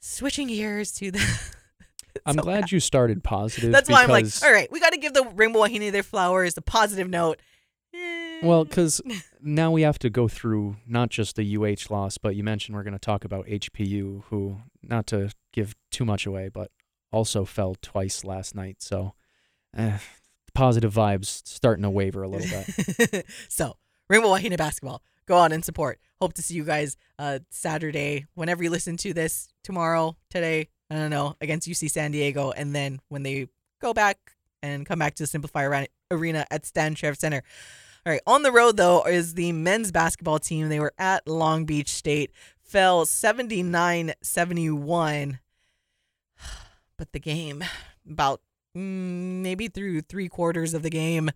Switching 0.01 0.49
gears 0.49 0.93
to 0.93 1.11
the. 1.11 1.19
I'm 2.27 2.37
so 2.37 2.43
glad 2.43 2.63
bad. 2.63 2.73
you 2.73 2.81
started 2.81 3.23
positive. 3.23 3.71
That's 3.71 3.89
why 3.89 4.03
I'm 4.03 4.11
like, 4.11 4.27
all 4.43 4.53
right, 4.53 4.71
we 4.73 4.81
got 4.81 4.93
to 4.93 4.99
give 4.99 5.15
the 5.15 5.25
Rainbow 5.35 5.61
Wahine 5.61 5.93
their 5.93 6.03
flowers, 6.03 6.55
the 6.55 6.63
positive 6.63 7.09
note. 7.09 7.39
Eh, 7.95 7.99
Well, 8.43 8.65
because 8.65 9.01
now 9.43 9.71
we 9.71 9.83
have 9.83 9.99
to 10.01 10.11
go 10.11 10.29
through 10.29 10.77
not 10.87 11.11
just 11.11 11.37
the 11.37 11.57
UH 11.57 11.93
loss, 11.93 12.19
but 12.19 12.37
you 12.37 12.43
mentioned 12.43 12.77
we're 12.77 12.83
going 12.83 12.93
to 12.93 12.99
talk 12.99 13.25
about 13.25 13.47
HPU, 13.47 14.25
who, 14.31 14.59
not 14.83 15.07
to 15.09 15.31
give 15.53 15.75
too 15.91 16.05
much 16.05 16.27
away, 16.27 16.49
but 16.49 16.71
also 17.13 17.45
fell 17.45 17.77
twice 17.81 18.25
last 18.25 18.55
night. 18.55 18.77
So 18.81 19.15
eh, 19.77 19.99
positive 20.55 20.95
vibes 20.95 21.47
starting 21.47 21.83
to 21.83 21.91
waver 21.91 22.23
a 22.23 22.29
little 22.29 22.49
bit. 22.49 23.27
so, 23.49 23.77
Rainbow 24.09 24.29
Wahine 24.29 24.57
basketball, 24.57 25.03
go 25.27 25.37
on 25.37 25.53
and 25.53 25.65
support. 25.65 26.01
Hope 26.21 26.35
to 26.35 26.43
see 26.43 26.55
you 26.55 26.65
guys 26.65 26.97
uh, 27.19 27.41
Saturday, 27.51 28.27
whenever 28.35 28.63
you 28.63 28.71
listen 28.71 28.97
to 28.99 29.15
this, 29.15 29.49
tomorrow, 29.63 30.17
today, 30.31 30.69
I 30.91 30.97
don't 30.97 31.11
know, 31.11 31.37
against 31.41 31.69
UC 31.69 31.91
San 31.91 32.11
Diego. 32.11 32.51
And 32.51 32.75
then 32.75 33.01
when 33.09 33.23
they 33.23 33.49
go 33.81 33.95
back 33.95 34.19
and 34.63 34.85
come 34.85 34.99
back 34.99 35.15
to 35.15 35.27
the 35.27 35.39
SimpliFi 35.39 35.87
Arena 36.11 36.47
at 36.51 36.67
Stan 36.67 36.95
Sheriff 36.95 37.19
Center. 37.19 37.43
All 38.07 38.13
right, 38.13 38.23
on 38.27 38.43
the 38.43 38.53
road 38.53 38.77
though 38.77 39.03
is 39.05 39.35
the 39.35 39.53
men's 39.53 39.93
basketball 39.93 40.39
team. 40.39 40.69
They 40.69 40.81
were 40.81 40.95
at 40.99 41.29
Long 41.29 41.65
Beach 41.65 41.91
State, 41.91 42.33
fell 42.63 43.07
79 43.07 44.15
71. 44.23 45.41
But 46.97 47.13
the 47.13 47.19
game, 47.19 47.65
about 48.07 48.43
Mm, 48.77 49.43
maybe 49.43 49.69
through 49.69 50.03
three 50.03 50.29
quarters 50.29 50.75
of 50.75 50.83
the 50.83 50.91
game, 50.91 51.31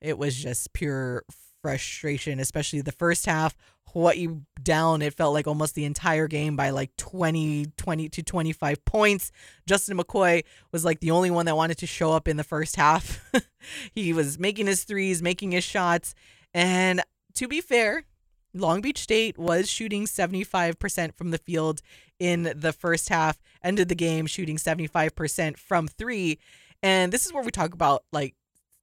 it 0.00 0.16
was 0.16 0.34
just 0.34 0.72
pure 0.72 1.24
frustration, 1.64 2.40
especially 2.40 2.82
the 2.82 2.92
first 2.92 3.24
half. 3.24 3.56
What 3.94 4.18
you 4.18 4.42
down, 4.62 5.00
it 5.00 5.14
felt 5.14 5.32
like 5.32 5.46
almost 5.46 5.74
the 5.74 5.86
entire 5.86 6.28
game 6.28 6.56
by 6.56 6.70
like 6.70 6.94
20, 6.98 7.66
20 7.76 8.08
to 8.10 8.22
25 8.22 8.84
points. 8.84 9.32
Justin 9.66 9.96
McKoy 9.96 10.44
was 10.72 10.84
like 10.84 11.00
the 11.00 11.12
only 11.12 11.30
one 11.30 11.46
that 11.46 11.56
wanted 11.56 11.78
to 11.78 11.86
show 11.86 12.12
up 12.12 12.28
in 12.28 12.36
the 12.36 12.44
first 12.44 12.76
half. 12.76 13.24
he 13.94 14.12
was 14.12 14.38
making 14.38 14.66
his 14.66 14.84
threes, 14.84 15.22
making 15.22 15.52
his 15.52 15.64
shots. 15.64 16.14
And 16.52 17.00
to 17.36 17.48
be 17.48 17.62
fair, 17.62 18.04
Long 18.52 18.82
Beach 18.82 18.98
State 18.98 19.38
was 19.38 19.70
shooting 19.70 20.04
75% 20.04 21.14
from 21.14 21.30
the 21.30 21.38
field 21.38 21.80
in 22.18 22.52
the 22.54 22.74
first 22.74 23.08
half, 23.08 23.40
ended 23.62 23.88
the 23.88 23.94
game 23.94 24.26
shooting 24.26 24.58
75% 24.58 25.56
from 25.56 25.88
three. 25.88 26.38
And 26.82 27.10
this 27.10 27.24
is 27.24 27.32
where 27.32 27.42
we 27.42 27.50
talk 27.50 27.72
about 27.72 28.04
like, 28.12 28.34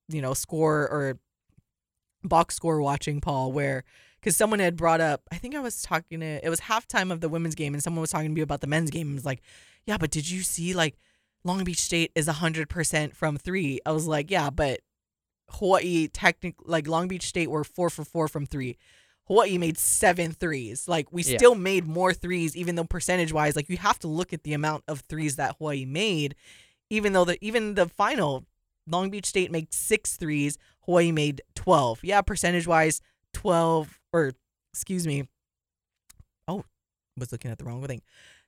you 0.07 0.21
know, 0.21 0.33
score 0.33 0.89
or 0.89 1.19
box 2.23 2.55
score 2.55 2.81
watching, 2.81 3.21
Paul, 3.21 3.51
where 3.51 3.84
because 4.19 4.36
someone 4.38 4.60
had 4.60 4.75
brought 4.75 5.01
up, 5.01 5.21
I 5.31 5.38
think 5.38 5.55
I 5.55 5.60
was 5.60 5.81
talking 5.81 6.19
to, 6.19 6.45
it 6.45 6.49
was 6.49 6.62
halftime 6.62 7.12
of 7.12 7.21
the 7.21 7.29
women's 7.29 7.55
game, 7.55 7.73
and 7.73 7.81
someone 7.81 8.01
was 8.01 8.12
talking 8.12 8.29
to 8.29 8.34
me 8.36 8.41
about 8.41 8.62
the 8.62 8.67
men's 8.67 8.91
game 8.91 9.07
and 9.07 9.15
was 9.15 9.25
like, 9.25 9.41
yeah, 9.86 9.97
but 9.97 10.12
did 10.12 10.29
you 10.29 10.41
see 10.43 10.73
like 10.73 10.95
Long 11.43 11.63
Beach 11.63 11.79
State 11.81 12.12
is 12.15 12.27
100% 12.27 13.15
from 13.15 13.38
three? 13.38 13.79
I 13.86 13.91
was 13.91 14.05
like, 14.05 14.29
yeah, 14.29 14.49
but 14.51 14.81
Hawaii, 15.49 16.07
technically, 16.07 16.65
like 16.67 16.88
Long 16.88 17.07
Beach 17.07 17.23
State 17.27 17.49
were 17.49 17.63
four 17.63 17.89
for 17.89 18.05
four 18.05 18.27
from 18.27 18.45
three. 18.45 18.77
Hawaii 19.25 19.57
made 19.57 19.77
seven 19.77 20.31
threes. 20.31 20.88
Like 20.88 21.12
we 21.12 21.23
Yeah. 21.23 21.38
still 21.38 21.55
made 21.55 21.86
more 21.88 22.13
threes, 22.13 22.55
even 22.55 22.75
though 22.75 22.84
percentage 22.84 23.34
wise, 23.34 23.55
like 23.55 23.69
you 23.69 23.77
have 23.77 23.99
to 23.99 24.07
look 24.07 24.34
at 24.34 24.43
the 24.43 24.53
amount 24.53 24.84
of 24.88 25.01
threes 25.01 25.36
that 25.38 25.55
Hawaii 25.57 25.86
made. 25.86 26.36
Even 26.89 27.13
though 27.13 27.25
the 27.25 27.38
even 27.43 27.75
the 27.75 27.88
final, 27.88 28.45
Long 28.88 29.10
Beach 29.10 29.25
State 29.25 29.51
made 29.51 29.73
six 29.73 30.15
threes, 30.17 30.57
Hawaii 30.91 31.13
made 31.13 31.41
twelve. 31.56 32.04
Yeah, 32.04 32.21
percentage 32.21 32.67
wise, 32.67 32.99
twelve 33.34 33.97
or 34.12 34.34
excuse 34.73 35.08
me. 35.08 35.30
Oh, 36.49 36.65
was 37.17 37.32
looking 37.32 37.49
at 37.49 37.60
the 37.60 37.63
wrong 37.63 37.82
thing. 37.88 38.01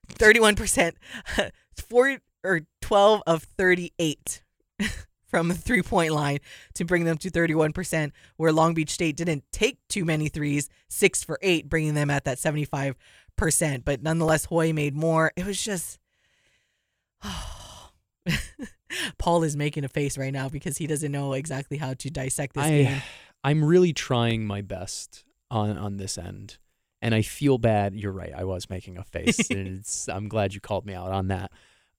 Thirty-one 0.10 0.58
percent, 0.58 0.98
four 1.78 2.18
or 2.44 2.62
twelve 2.82 3.24
of 3.26 3.44
thirty-eight 3.44 4.44
from 5.26 5.48
the 5.48 5.54
three-point 5.54 6.12
line 6.12 6.40
to 6.74 6.84
bring 6.84 7.06
them 7.06 7.18
to 7.20 7.30
thirty-one 7.30 7.72
percent. 7.72 8.12
Where 8.36 8.52
Long 8.52 8.74
Beach 8.74 8.90
State 8.90 9.16
didn't 9.16 9.46
take 9.54 9.78
too 9.88 10.04
many 10.04 10.28
threes, 10.28 10.68
six 10.90 11.24
for 11.24 11.40
eight, 11.42 11.70
bringing 11.70 11.94
them 11.94 12.10
at 12.10 12.26
that 12.26 12.40
seventy-five 12.40 12.98
percent. 13.38 13.86
But 13.86 14.04
nonetheless, 14.04 14.48
Hawaii 14.48 14.74
made 14.74 14.96
more. 14.96 15.32
It 15.38 15.46
was 15.46 15.64
just. 15.64 15.98
Paul 19.18 19.44
is 19.44 19.56
making 19.56 19.84
a 19.84 19.90
face 19.90 20.18
right 20.18 20.34
now 20.34 20.50
because 20.50 20.78
he 20.78 20.88
doesn't 20.88 21.12
know 21.12 21.34
exactly 21.34 21.78
how 21.78 21.94
to 21.94 22.10
dissect 22.10 22.56
this 22.56 22.66
game. 22.66 22.88
I 22.88 23.04
I'm 23.44 23.64
really 23.64 23.94
trying 23.94 24.46
my 24.46 24.62
best 24.62 25.26
on 25.52 25.78
on 25.78 25.98
this 25.98 26.18
end, 26.18 26.58
and 27.02 27.14
I 27.14 27.22
feel 27.22 27.58
bad. 27.58 27.96
You're 27.96 28.12
right. 28.12 28.34
I 28.36 28.44
was 28.44 28.70
making 28.70 28.98
a 28.98 29.04
face, 29.04 29.50
and 29.50 29.68
it's, 29.68 30.08
I'm 30.08 30.28
glad 30.28 30.54
you 30.54 30.62
called 30.62 30.86
me 30.86 30.94
out 30.94 31.12
on 31.12 31.28
that. 31.28 31.52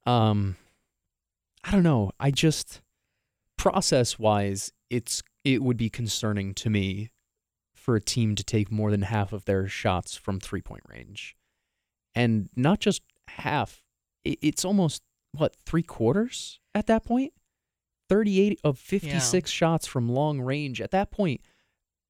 Um, 0.07 0.57
I 1.63 1.71
don't 1.71 1.83
know. 1.83 2.13
I 2.19 2.31
just 2.31 2.83
process 3.57 4.19
wise, 4.19 4.73
it's 4.91 5.23
it 5.45 5.63
would 5.63 5.77
be 5.77 5.91
concerning 5.91 6.55
to 6.55 6.71
me 6.71 7.11
for 7.75 7.97
a 7.97 8.01
team 8.01 8.35
to 8.35 8.43
take 8.43 8.71
more 8.73 8.91
than 8.91 9.03
half 9.03 9.33
of 9.33 9.45
their 9.45 9.69
shots 9.69 10.17
from 10.17 10.41
three 10.41 10.63
point 10.63 10.85
range, 10.89 11.37
and 12.15 12.49
not 12.57 12.81
just 12.81 13.03
half. 13.29 13.83
It, 14.25 14.39
it's 14.41 14.65
almost 14.65 15.03
what 15.33 15.57
three 15.67 15.83
quarters 15.83 16.61
at 16.75 16.87
that 16.87 17.05
point. 17.05 17.33
38 18.11 18.61
of 18.65 18.79
56 18.79 19.51
shots 19.51 19.87
from 19.87 20.11
long 20.11 20.41
range. 20.41 20.81
At 20.81 20.91
that 20.91 21.11
point, 21.11 21.41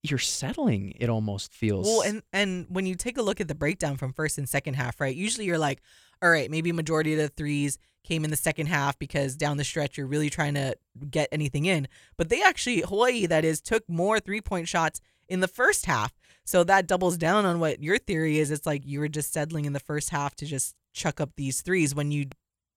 you're 0.03 0.19
settling, 0.19 0.93
it 0.97 1.09
almost 1.09 1.53
feels. 1.55 1.87
Well, 1.87 2.03
and 2.03 2.23
and 2.33 2.67
when 2.69 2.85
you 2.85 2.95
take 2.95 3.17
a 3.17 3.23
look 3.23 3.41
at 3.41 3.49
the 3.49 3.55
breakdown 3.55 3.97
from 3.97 4.13
first 4.13 4.37
and 4.37 4.49
second 4.49 4.75
half, 4.75 5.01
right? 5.01 5.15
Usually 5.15 5.47
you're 5.47 5.57
like, 5.57 5.81
all 6.21 6.31
right, 6.31 6.51
maybe 6.51 6.73
majority 6.73 7.15
of 7.15 7.21
the 7.21 7.29
threes 7.29 7.79
came 8.03 8.25
in 8.25 8.31
the 8.31 8.37
second 8.37 8.67
half 8.67 8.99
because 8.99 9.35
down 9.35 9.57
the 9.57 9.65
stretch 9.65 9.97
you're 9.97 10.07
really 10.07 10.29
trying 10.29 10.55
to 10.55 10.77
get 11.11 11.29
anything 11.33 11.65
in. 11.65 11.89
But 12.19 12.29
they 12.29 12.43
actually 12.43 12.81
Hawaii 12.81 13.27
that 13.27 13.45
is 13.45 13.61
took 13.63 13.89
more 13.89 14.21
three-point 14.21 14.69
shots 14.69 15.01
in 15.29 15.41
the 15.41 15.49
first 15.49 15.87
half. 15.87 16.13
So 16.45 16.65
that 16.65 16.87
doubles 16.87 17.17
down 17.17 17.47
on 17.47 17.59
what 17.59 17.83
your 17.83 17.97
theory 17.97 18.39
is. 18.39 18.51
It's 18.51 18.67
like 18.67 18.83
you 18.85 19.01
were 19.01 19.09
just 19.09 19.33
settling 19.33 19.65
in 19.65 19.73
the 19.73 19.81
first 19.81 20.11
half 20.11 20.35
to 20.37 20.45
just 20.45 20.75
chuck 20.93 21.19
up 21.19 21.31
these 21.37 21.63
threes 21.63 21.95
when 21.95 22.11
you 22.11 22.27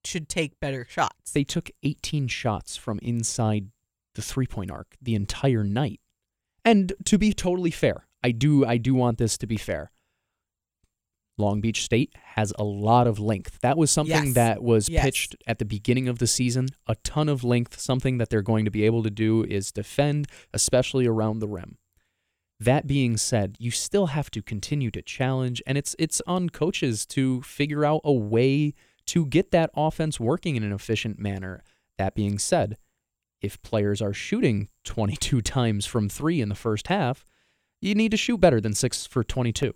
should 0.08 0.28
take 0.30 0.60
better 0.60 0.86
shots. 0.89 1.32
they 1.34 1.43
took 1.43 1.70
18 1.84 2.28
shots 2.28 2.76
from 2.78 3.00
inside 3.00 3.70
the 4.15 4.22
three-point 4.22 4.72
arc 4.72 4.96
the 5.02 5.13
entire 5.15 5.63
night. 5.63 6.00
And 6.65 6.93
to 7.06 7.17
be 7.17 7.34
totally 7.34 7.72
fair, 7.72 8.08
I 8.24 8.32
do 8.32 8.65
I 8.65 8.78
do 8.78 8.93
want 8.96 9.17
this 9.20 9.38
to 9.38 9.48
be 9.48 9.58
fair. 9.58 9.91
Long 11.38 11.62
Beach 11.62 11.84
State 11.84 12.13
has 12.34 12.52
a 12.58 12.63
lot 12.63 13.06
of 13.06 13.20
length. 13.20 13.60
That 13.62 13.78
was 13.78 13.91
something 13.91 14.26
Yes. 14.28 14.34
that 14.34 14.63
was 14.63 14.89
Yes. 14.89 15.04
pitched 15.06 15.36
at 15.46 15.60
the 15.60 15.65
beginning 15.65 16.08
of 16.08 16.17
the 16.17 16.26
season. 16.26 16.70
A 16.88 16.96
ton 16.96 17.30
of 17.30 17.43
length. 17.43 17.80
Something 17.80 18.17
that 18.17 18.30
they're 18.32 18.41
going 18.41 18.65
to 18.65 18.72
be 18.72 18.84
able 18.84 19.04
to 19.04 19.12
do 19.12 19.43
is 19.43 19.72
defend, 19.72 20.28
especially 20.52 21.06
around 21.06 21.38
the 21.39 21.48
rim. 21.48 21.78
That 22.60 22.88
being 22.88 23.17
said, 23.17 23.56
you 23.60 23.70
still 23.70 24.08
have 24.08 24.32
to 24.32 24.41
continue 24.41 24.89
to 24.89 25.04
challenge, 25.04 25.62
and 25.67 25.78
it's 25.78 25.96
it's 26.00 26.24
on 26.26 26.50
coaches 26.50 27.06
to 27.08 27.43
figure 27.43 27.86
out 27.86 28.02
a 28.04 28.12
way 28.13 28.74
to 29.08 29.26
get 29.26 29.52
that 29.52 29.70
offense 29.76 30.20
working 30.20 30.56
in 30.56 30.63
an 30.63 30.72
efficient 30.72 31.20
manner. 31.20 31.63
That 31.98 32.15
being 32.15 32.38
said, 32.38 32.78
if 33.41 33.62
players 33.62 34.02
are 34.02 34.13
shooting 34.13 34.70
22 34.84 35.41
times 35.41 35.86
from 35.86 36.10
three 36.10 36.41
in 36.41 36.50
the 36.50 36.56
first 36.56 36.88
half, 36.88 37.26
you 37.82 37.96
need 37.96 38.12
to 38.12 38.17
shoot 38.17 38.38
better 38.39 38.60
than 38.62 38.74
six 38.74 39.06
for 39.06 39.24
22. 39.24 39.74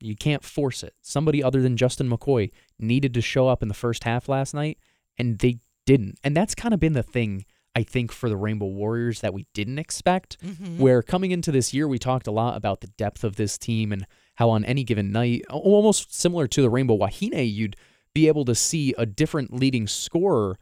You 0.00 0.16
can't 0.16 0.44
force 0.44 0.82
it. 0.82 0.94
Somebody 1.02 1.42
other 1.42 1.60
than 1.60 1.76
Justin 1.76 2.08
McKoy 2.08 2.50
needed 2.78 3.12
to 3.14 3.20
show 3.20 3.48
up 3.48 3.62
in 3.62 3.68
the 3.68 3.74
first 3.74 4.04
half 4.04 4.28
last 4.28 4.54
night, 4.54 4.78
and 5.18 5.38
they 5.38 5.58
didn't. 5.86 6.18
And 6.24 6.36
that's 6.36 6.54
kind 6.54 6.72
of 6.72 6.80
been 6.80 6.94
the 6.94 7.02
thing, 7.02 7.44
I 7.74 7.82
think, 7.82 8.12
for 8.12 8.28
the 8.30 8.36
Rainbow 8.36 8.66
Warriors 8.66 9.20
that 9.20 9.34
we 9.34 9.46
didn't 9.52 9.78
expect. 9.78 10.38
Mhm. 10.42 10.78
Where 10.78 11.02
coming 11.02 11.30
into 11.32 11.52
this 11.52 11.74
year, 11.74 11.86
we 11.86 11.98
talked 11.98 12.26
a 12.26 12.30
lot 12.32 12.56
about 12.56 12.80
the 12.80 12.86
depth 12.86 13.24
of 13.24 13.36
this 13.36 13.58
team 13.58 13.92
and 13.92 14.06
how 14.36 14.48
on 14.50 14.64
any 14.64 14.84
given 14.84 15.12
night, 15.12 15.44
almost 15.50 16.14
similar 16.14 16.46
to 16.48 16.62
the 16.62 16.70
Rainbow 16.70 16.96
Wahine, 16.96 17.52
you'd 17.52 17.76
be 18.14 18.28
able 18.28 18.44
to 18.44 18.54
see 18.54 18.94
a 18.98 19.06
different 19.06 19.52
leading 19.52 19.86
scorer 19.86 20.58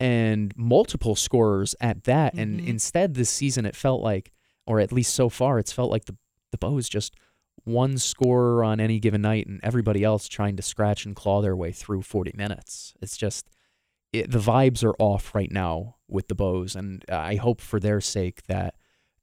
and 0.00 0.52
multiple 0.56 1.14
scorers 1.14 1.74
at 1.80 2.04
that. 2.04 2.34
And 2.34 2.60
Mhm. 2.60 2.66
instead, 2.66 3.14
this 3.14 3.30
season, 3.30 3.64
it 3.66 3.76
felt 3.76 4.02
like, 4.02 4.32
or 4.66 4.80
at 4.80 4.92
least 4.92 5.14
so 5.14 5.28
far, 5.28 5.58
it's 5.58 5.72
felt 5.72 5.90
like 5.90 6.04
the 6.06 6.16
the 6.50 6.58
Bows 6.58 6.86
just 6.88 7.14
one 7.64 7.96
scorer 7.96 8.62
on 8.62 8.78
any 8.78 8.98
given 9.00 9.22
night, 9.22 9.46
and 9.46 9.58
everybody 9.62 10.04
else 10.04 10.28
trying 10.28 10.54
to 10.56 10.62
scratch 10.62 11.06
and 11.06 11.16
claw 11.16 11.40
their 11.40 11.56
way 11.56 11.72
through 11.72 12.02
40 12.02 12.32
minutes. 12.36 12.92
It's 13.00 13.16
just 13.16 13.48
it, 14.12 14.30
the 14.30 14.38
vibes 14.38 14.84
are 14.84 14.94
off 14.98 15.34
right 15.34 15.50
now 15.50 15.96
with 16.08 16.28
the 16.28 16.34
Bows, 16.34 16.76
and 16.76 17.02
I 17.08 17.36
hope 17.36 17.62
for 17.62 17.80
their 17.80 18.02
sake 18.02 18.42
that 18.48 18.74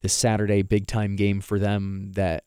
this 0.02 0.14
Saturday 0.14 0.64
big 0.64 0.88
time 0.88 1.16
game 1.16 1.40
for 1.42 1.60
them 1.60 2.14
that 2.14 2.46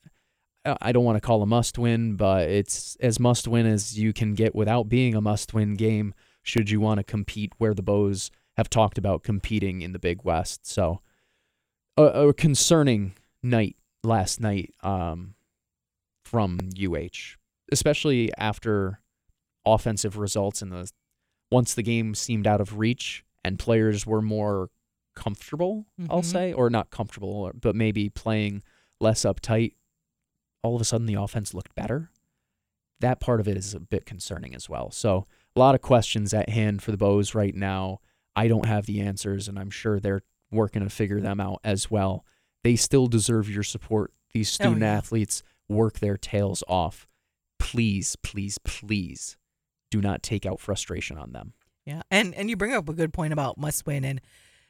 I 0.65 0.93
don't 0.93 1.05
want 1.05 1.17
to 1.17 1.21
call 1.21 1.43
a 1.43 1.47
must 1.47 1.77
win, 1.79 2.15
but 2.17 2.49
it's 2.49 2.97
as 3.01 3.19
must 3.19 3.49
win 3.49 3.67
as 3.67 3.99
you 3.99 4.13
can 4.13 4.35
get 4.35 4.55
without 4.55 4.89
being 4.89 5.15
a 5.15 5.21
must 5.21 5.53
win 5.55 5.75
game 5.75 6.15
should 6.43 6.71
you 6.71 6.81
want 6.81 6.99
to 6.99 7.05
compete 7.05 7.53
where 7.59 7.75
the 7.75 7.83
Bows 7.83 8.31
have 8.57 8.69
talked 8.71 8.99
about 8.99 9.23
competing 9.23 9.83
in 9.83 9.93
the 9.93 9.99
Big 9.99 10.23
West. 10.25 10.67
So 10.67 11.01
a, 11.97 12.03
a 12.03 12.33
concerning 12.35 13.15
night 13.43 13.77
last 14.05 14.41
night 14.41 14.73
um, 14.83 15.35
from 16.25 16.59
UH, 16.81 17.37
especially 17.73 18.31
after 18.39 19.01
offensive 19.67 20.17
results 20.17 20.63
in 20.63 20.71
the 20.71 20.91
once 21.51 21.75
the 21.75 21.83
game 21.83 22.15
seemed 22.15 22.47
out 22.47 22.61
of 22.61 22.79
reach 22.79 23.25
and 23.45 23.59
players 23.59 24.07
were 24.07 24.23
more 24.23 24.71
comfortable, 25.15 25.87
I'll 26.09 26.23
Mhm. 26.23 26.25
say, 26.25 26.53
or 26.53 26.71
not 26.71 26.91
comfortable, 26.91 27.51
but 27.61 27.75
maybe 27.77 28.09
playing 28.09 28.63
less 29.01 29.23
uptight. 29.23 29.75
All 30.63 30.75
of 30.77 30.81
a 30.81 30.85
sudden, 30.85 31.07
the 31.07 31.15
offense 31.15 31.55
looked 31.55 31.75
better. 31.75 32.11
That 33.01 33.21
part 33.21 33.41
of 33.41 33.49
it 33.49 33.57
is 33.57 33.75
a 33.75 33.81
bit 33.81 34.07
concerning 34.07 34.55
as 34.55 34.69
well. 34.69 34.91
So, 34.91 35.27
a 35.57 35.59
lot 35.59 35.75
of 35.75 35.81
questions 35.83 36.33
at 36.33 36.49
hand 36.49 36.83
for 36.83 36.93
the 36.93 36.97
Bows 36.97 37.35
right 37.35 37.55
now. 37.55 37.99
I 38.37 38.49
don't 38.49 38.67
have 38.67 38.87
the 38.87 39.01
answers, 39.01 39.49
and 39.49 39.59
I'm 39.59 39.71
sure 39.71 39.99
they're 40.01 40.23
working 40.51 40.83
to 40.83 40.89
figure 40.89 41.21
them 41.21 41.41
out 41.41 41.61
as 41.65 41.91
well. 41.91 42.25
They 42.63 42.77
still 42.77 43.07
deserve 43.09 43.51
your 43.51 43.65
support. 43.65 44.13
These 44.33 44.51
Oh, 44.55 44.65
student 44.65 44.83
yeah. 44.83 44.93
athletes 44.97 45.43
work 45.69 45.99
their 45.99 46.17
tails 46.17 46.63
off. 46.69 47.07
Please, 47.59 48.17
please, 48.23 48.59
please 48.59 49.37
do 49.91 50.01
not 50.01 50.23
take 50.23 50.47
out 50.47 50.61
frustration 50.61 51.19
on 51.19 51.33
them. 51.33 51.53
Yeah, 51.85 52.03
and 52.11 52.35
and 52.35 52.49
you 52.49 52.57
bring 52.57 52.73
up 52.73 52.89
a 52.89 52.93
good 52.95 53.13
point 53.13 53.33
about 53.33 53.59
must 53.59 53.85
win, 53.87 54.05
and 54.05 54.21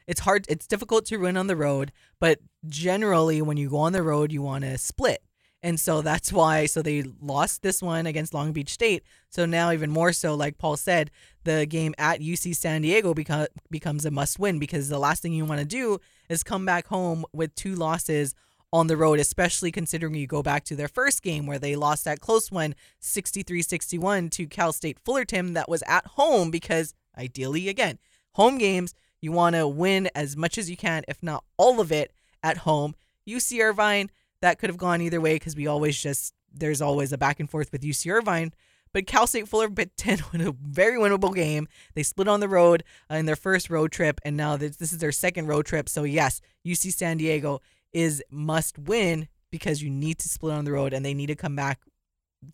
it's 0.06 0.20
hard. 0.20 0.46
It's 0.48 0.66
difficult 0.66 1.04
to 1.06 1.18
win 1.18 1.36
on 1.36 1.46
the 1.46 1.56
road, 1.56 1.92
but 2.18 2.40
generally, 2.66 3.42
when 3.42 3.56
you 3.58 3.68
go 3.68 3.78
on 3.78 3.92
the 3.92 4.02
road, 4.02 4.32
you 4.32 4.40
want 4.42 4.64
to 4.64 4.78
split, 4.78 5.22
and 5.62 5.78
so 5.78 6.02
that's 6.02 6.32
why. 6.32 6.66
So 6.66 6.82
they 6.82 7.04
lost 7.20 7.62
this 7.62 7.80
one 7.80 8.06
against 8.06 8.34
Long 8.34 8.52
Beach 8.52 8.70
State. 8.70 9.04
So 9.28 9.46
now, 9.46 9.70
even 9.70 9.90
more 9.90 10.12
so, 10.12 10.34
like 10.34 10.58
Paul 10.58 10.76
said, 10.76 11.10
the 11.44 11.66
game 11.66 11.94
at 11.98 12.20
UC 12.20 12.56
San 12.56 12.82
Diego 12.82 13.14
beco- 13.14 13.46
becomes 13.70 14.04
a 14.04 14.10
must 14.10 14.38
win 14.38 14.58
because 14.58 14.88
the 14.88 14.98
last 14.98 15.22
thing 15.22 15.32
you 15.32 15.44
want 15.44 15.60
to 15.60 15.66
do 15.66 15.98
is 16.28 16.42
come 16.42 16.66
back 16.66 16.86
home 16.88 17.24
with 17.32 17.54
two 17.54 17.74
losses 17.74 18.34
on 18.72 18.86
the 18.86 18.96
road, 18.96 19.20
especially 19.20 19.70
considering 19.70 20.14
you 20.14 20.26
go 20.26 20.42
back 20.42 20.64
to 20.64 20.74
their 20.74 20.88
first 20.88 21.22
game 21.22 21.46
where 21.46 21.58
they 21.58 21.76
lost 21.76 22.04
that 22.06 22.20
close 22.20 22.50
one 22.50 22.74
63-61 23.00 24.30
to 24.30 24.46
Cal 24.46 24.72
State 24.72 24.98
Fullerton 24.98 25.52
that 25.52 25.68
was 25.68 25.82
at 25.86 26.06
home 26.06 26.50
because 26.50 26.94
ideally 27.16 27.68
again, 27.68 27.98
home 28.34 28.58
games 28.58 28.94
you 29.20 29.30
want 29.30 29.54
to 29.54 29.68
win 29.68 30.08
as 30.14 30.36
much 30.36 30.56
as 30.56 30.70
you 30.70 30.76
can 30.76 31.04
if 31.06 31.22
not 31.22 31.44
all 31.58 31.80
of 31.80 31.92
it 31.92 32.12
at 32.42 32.58
home. 32.58 32.94
UC 33.28 33.62
Irvine 33.62 34.10
that 34.42 34.58
could 34.58 34.68
have 34.68 34.76
gone 34.76 35.00
either 35.00 35.20
way 35.20 35.36
because 35.36 35.56
we 35.56 35.66
always 35.66 36.00
just 36.00 36.34
there's 36.52 36.82
always 36.82 37.12
a 37.12 37.18
back 37.18 37.40
and 37.40 37.48
forth 37.50 37.72
with 37.72 37.82
UC 37.82 38.12
Irvine. 38.12 38.52
But 38.92 39.06
Cal 39.06 39.26
State 39.26 39.48
Fullerton 39.48 39.90
won 40.32 40.46
a 40.46 40.52
very 40.52 40.98
winnable 40.98 41.34
game. 41.34 41.66
They 41.94 42.02
split 42.02 42.28
on 42.28 42.40
the 42.40 42.48
road 42.48 42.84
uh, 43.10 43.14
in 43.14 43.24
their 43.24 43.36
first 43.36 43.70
road 43.70 43.90
trip, 43.90 44.20
and 44.22 44.36
now 44.36 44.58
this, 44.58 44.76
this 44.76 44.92
is 44.92 44.98
their 44.98 45.12
second 45.12 45.46
road 45.46 45.64
trip. 45.64 45.88
So 45.88 46.04
yes, 46.04 46.42
UC 46.66 46.92
San 46.92 47.16
Diego 47.16 47.60
is 47.94 48.22
must 48.30 48.78
win 48.78 49.28
because 49.50 49.82
you 49.82 49.88
need 49.88 50.18
to 50.18 50.28
split 50.28 50.54
on 50.54 50.64
the 50.64 50.72
road 50.72 50.92
and 50.92 51.04
they 51.04 51.14
need 51.14 51.26
to 51.26 51.34
come 51.34 51.56
back 51.56 51.80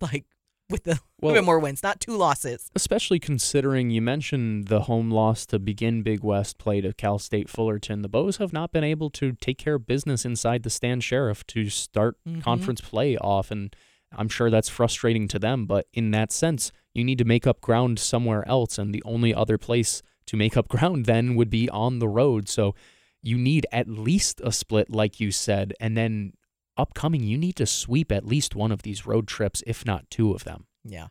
like 0.01 0.27
with 0.71 0.85
the 0.85 1.01
Well- 1.21 1.33
little 1.33 1.43
bit 1.43 1.47
more 1.47 1.59
wins, 1.59 1.83
not 1.83 2.01
two 2.01 2.17
losses. 2.17 2.71
especially 2.77 3.19
considering 3.19 3.91
you 3.91 4.01
mentioned 4.03 4.69
the 4.69 4.83
home 4.83 5.11
loss 5.11 5.47
to 5.47 5.59
begin 5.59 6.03
Big 6.03 6.23
West 6.23 6.59
play 6.59 6.81
to 6.81 6.93
Cal 6.93 7.19
State 7.19 7.49
Fullerton. 7.49 8.03
The 8.03 8.09
Bows 8.09 8.37
have 8.37 8.53
not 8.53 8.71
been 8.73 8.85
able 8.85 9.11
to 9.11 9.33
take 9.33 9.59
care 9.59 9.75
of 9.75 9.87
business 9.87 10.25
inside 10.25 10.63
the 10.63 10.71
Stan 10.71 11.01
Sheriff 11.01 11.47
to 11.49 11.69
start 11.71 12.17
Mhm. 12.27 12.43
conference 12.43 12.81
play 12.81 13.17
off, 13.17 13.51
and 13.51 13.75
I'm 14.13 14.29
sure 14.29 14.51
that's 14.51 14.69
frustrating 14.69 15.27
to 15.29 15.39
them. 15.39 15.67
But 15.67 15.87
in 15.93 16.11
that 16.13 16.33
sense, 16.33 16.71
you 16.95 17.05
need 17.05 17.19
to 17.19 17.25
make 17.25 17.47
up 17.47 17.61
ground 17.61 17.99
somewhere 17.99 18.47
else, 18.49 18.79
and 18.79 18.95
the 18.95 19.03
only 19.05 19.35
other 19.35 19.59
place 19.59 20.03
to 20.27 20.37
make 20.37 20.57
up 20.57 20.69
ground 20.69 21.07
then 21.07 21.35
would 21.35 21.51
be 21.51 21.69
on 21.71 21.99
the 21.99 22.09
road. 22.09 22.49
So 22.49 22.75
you 23.23 23.37
need 23.37 23.67
at 23.73 23.89
least 23.89 24.41
a 24.45 24.53
split, 24.53 24.89
like 24.91 25.19
you 25.19 25.33
said, 25.33 25.75
and 25.81 25.97
then 25.97 26.33
upcoming, 26.79 27.23
you 27.23 27.37
need 27.37 27.57
to 27.57 27.67
sweep 27.67 28.13
at 28.13 28.25
least 28.27 28.55
one 28.55 28.73
of 28.73 28.83
these 28.83 29.07
road 29.07 29.27
trips, 29.27 29.63
if 29.67 29.85
not 29.85 30.11
two 30.11 30.33
of 30.33 30.45
them. 30.45 30.67
Yeah. 30.85 31.09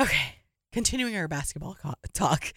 Okay. 0.00 0.36
Continuing 0.72 1.16
our 1.16 1.28
basketball 1.28 1.76
co- 1.80 1.94
talk, 2.12 2.52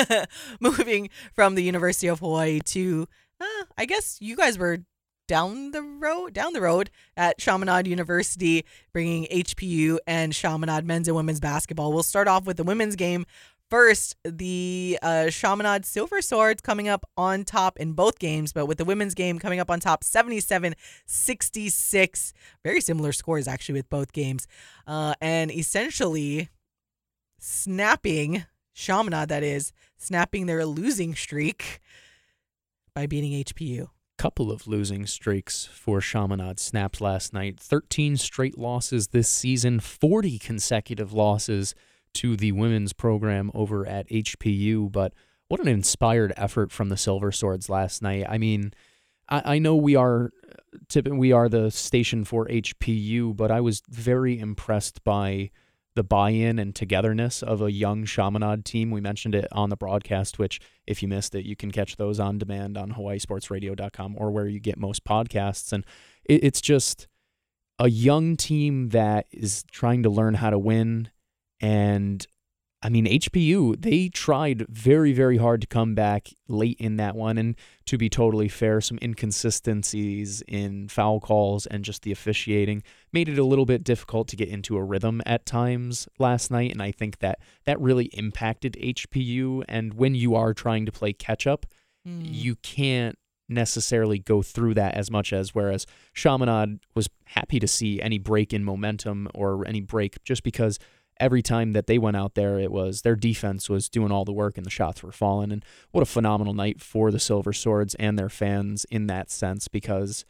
moving 0.60 1.10
from 1.34 1.54
the 1.54 1.62
University 1.62 2.06
of 2.08 2.20
Hawaii 2.20 2.60
to, 2.60 3.06
uh, 3.40 3.64
I 3.76 3.84
guess 3.84 4.18
you 4.20 4.36
guys 4.36 4.58
were 4.58 4.78
down 5.26 5.70
the 5.72 5.82
road, 5.82 6.32
down 6.32 6.54
the 6.54 6.60
road 6.60 6.90
at 7.16 7.38
Chaminade 7.38 7.86
University, 7.86 8.64
bringing 8.92 9.26
HPU 9.26 9.98
and 10.06 10.32
Chaminade 10.32 10.86
men's 10.86 11.06
and 11.06 11.16
women's 11.16 11.40
basketball. 11.40 11.92
We'll 11.92 12.02
start 12.02 12.26
off 12.26 12.46
with 12.46 12.56
the 12.56 12.64
women's 12.64 12.96
game. 12.96 13.26
First, 13.70 14.16
the 14.24 14.98
uh, 15.02 15.28
Chaminade 15.28 15.84
Silver 15.84 16.22
Swords 16.22 16.62
coming 16.62 16.88
up 16.88 17.04
on 17.18 17.44
top 17.44 17.76
in 17.78 17.92
both 17.92 18.18
games, 18.18 18.52
but 18.54 18.64
with 18.64 18.78
the 18.78 18.84
women's 18.84 19.14
game 19.14 19.38
coming 19.38 19.60
up 19.60 19.70
on 19.70 19.78
top 19.78 20.02
77 20.02 20.74
66. 21.04 22.32
Very 22.64 22.80
similar 22.80 23.12
scores, 23.12 23.46
actually, 23.46 23.74
with 23.74 23.90
both 23.90 24.12
games. 24.12 24.46
Uh, 24.86 25.14
and 25.20 25.50
essentially 25.50 26.48
snapping, 27.38 28.46
Chaminade, 28.72 29.28
that 29.28 29.42
is, 29.42 29.72
snapping 29.98 30.46
their 30.46 30.64
losing 30.64 31.14
streak 31.14 31.80
by 32.94 33.06
beating 33.06 33.32
HPU. 33.44 33.88
couple 34.16 34.50
of 34.50 34.66
losing 34.66 35.06
streaks 35.06 35.66
for 35.66 36.00
Chaminade 36.00 36.58
snapped 36.58 37.02
last 37.02 37.34
night. 37.34 37.60
13 37.60 38.16
straight 38.16 38.56
losses 38.56 39.08
this 39.08 39.28
season, 39.28 39.78
40 39.78 40.38
consecutive 40.38 41.12
losses 41.12 41.74
to 42.18 42.36
the 42.36 42.52
women's 42.52 42.92
program 42.92 43.50
over 43.54 43.86
at 43.86 44.08
HPU. 44.08 44.90
But 44.90 45.12
what 45.48 45.60
an 45.60 45.68
inspired 45.68 46.32
effort 46.36 46.72
from 46.72 46.88
the 46.88 46.96
Silver 46.96 47.32
Swords 47.32 47.68
last 47.68 48.02
night. 48.02 48.26
I 48.28 48.38
mean, 48.38 48.72
I, 49.28 49.54
I 49.54 49.58
know 49.58 49.76
we 49.76 49.96
are 49.96 50.32
we 51.06 51.32
are 51.32 51.48
the 51.48 51.70
station 51.70 52.24
for 52.24 52.46
HPU, 52.46 53.36
but 53.36 53.50
I 53.50 53.60
was 53.60 53.82
very 53.88 54.38
impressed 54.38 55.02
by 55.04 55.50
the 55.94 56.04
buy-in 56.04 56.58
and 56.58 56.74
togetherness 56.74 57.42
of 57.42 57.60
a 57.60 57.72
young 57.72 58.04
Chaminade 58.04 58.64
team. 58.64 58.90
We 58.90 59.00
mentioned 59.00 59.34
it 59.34 59.48
on 59.50 59.70
the 59.70 59.76
broadcast, 59.76 60.38
which 60.38 60.60
if 60.86 61.02
you 61.02 61.08
missed 61.08 61.34
it, 61.34 61.44
you 61.44 61.56
can 61.56 61.72
catch 61.72 61.96
those 61.96 62.20
on 62.20 62.38
demand 62.38 62.78
on 62.78 62.92
hawaiisportsradio.com 62.92 64.14
or 64.16 64.30
where 64.30 64.46
you 64.46 64.60
get 64.60 64.78
most 64.78 65.04
podcasts. 65.04 65.72
And 65.72 65.84
it, 66.24 66.44
it's 66.44 66.60
just 66.60 67.08
a 67.78 67.88
young 67.88 68.36
team 68.36 68.90
that 68.90 69.26
is 69.32 69.64
trying 69.70 70.02
to 70.04 70.10
learn 70.10 70.34
how 70.34 70.50
to 70.50 70.58
win. 70.58 71.10
And 71.60 72.26
I 72.80 72.88
mean, 72.90 73.06
HPU, 73.06 73.80
they 73.80 74.08
tried 74.08 74.64
very, 74.68 75.12
very 75.12 75.36
hard 75.38 75.60
to 75.62 75.66
come 75.66 75.96
back 75.96 76.28
late 76.46 76.76
in 76.78 76.96
that 76.98 77.16
one. 77.16 77.36
And 77.36 77.56
to 77.86 77.98
be 77.98 78.08
totally 78.08 78.48
fair, 78.48 78.80
some 78.80 79.00
inconsistencies 79.02 80.42
in 80.46 80.88
foul 80.88 81.18
calls 81.18 81.66
and 81.66 81.84
just 81.84 82.02
the 82.02 82.12
officiating 82.12 82.84
made 83.12 83.28
it 83.28 83.38
a 83.38 83.44
little 83.44 83.66
bit 83.66 83.82
difficult 83.82 84.28
to 84.28 84.36
get 84.36 84.48
into 84.48 84.76
a 84.76 84.84
rhythm 84.84 85.20
at 85.26 85.44
times 85.44 86.08
last 86.20 86.50
night. 86.52 86.70
And 86.70 86.80
I 86.80 86.92
think 86.92 87.18
that 87.18 87.40
that 87.64 87.80
really 87.80 88.06
impacted 88.12 88.76
HPU. 88.80 89.64
And 89.68 89.94
when 89.94 90.14
you 90.14 90.36
are 90.36 90.54
trying 90.54 90.86
to 90.86 90.92
play 90.92 91.12
catch 91.12 91.46
up, 91.46 91.66
Hmm. 92.06 92.22
you 92.24 92.54
can't 92.56 93.18
necessarily 93.48 94.18
go 94.18 94.40
through 94.40 94.74
that 94.74 94.94
as 94.94 95.10
much 95.10 95.32
as 95.32 95.54
whereas 95.54 95.84
Chaminade 96.14 96.78
was 96.94 97.08
happy 97.24 97.58
to 97.58 97.66
see 97.66 98.00
any 98.00 98.18
break 98.18 98.52
in 98.52 98.62
momentum 98.62 99.28
or 99.34 99.66
any 99.66 99.80
break 99.80 100.22
just 100.22 100.42
because 100.42 100.78
every 101.20 101.42
time 101.42 101.72
that 101.72 101.86
they 101.86 101.98
went 101.98 102.16
out 102.16 102.34
there 102.34 102.58
it 102.58 102.70
was 102.70 103.02
their 103.02 103.16
defense 103.16 103.68
was 103.68 103.88
doing 103.88 104.12
all 104.12 104.24
the 104.24 104.32
work 104.32 104.56
and 104.56 104.64
the 104.64 104.70
shots 104.70 105.02
were 105.02 105.12
falling 105.12 105.50
and 105.50 105.64
what 105.90 106.02
a 106.02 106.06
phenomenal 106.06 106.54
night 106.54 106.80
for 106.80 107.10
the 107.10 107.18
Silver 107.18 107.52
Swords 107.52 107.94
and 107.96 108.18
their 108.18 108.28
fans 108.28 108.86
in 108.90 109.06
that 109.06 109.30
sense 109.30 109.68
because 109.68 110.24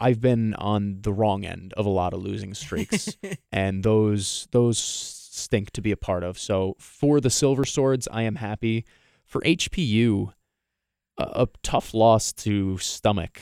I've 0.00 0.20
been 0.20 0.54
on 0.54 1.02
the 1.02 1.12
wrong 1.12 1.44
end 1.44 1.74
of 1.76 1.84
a 1.84 1.90
lot 1.90 2.14
of 2.14 2.22
losing 2.22 2.54
streaks 2.54 3.16
and 3.52 3.82
those 3.82 4.48
those 4.52 4.78
stink 4.78 5.70
to 5.72 5.80
be 5.80 5.92
a 5.92 5.96
part 5.96 6.24
of. 6.24 6.38
So 6.38 6.76
for 6.78 7.20
the 7.20 7.30
Silver 7.30 7.64
Swords, 7.64 8.08
I 8.10 8.22
am 8.22 8.36
happy. 8.36 8.84
For 9.24 9.40
HPU, 9.42 10.32
a, 11.18 11.22
a 11.22 11.48
tough 11.62 11.94
loss 11.94 12.32
to 12.34 12.78
stomach. 12.78 13.40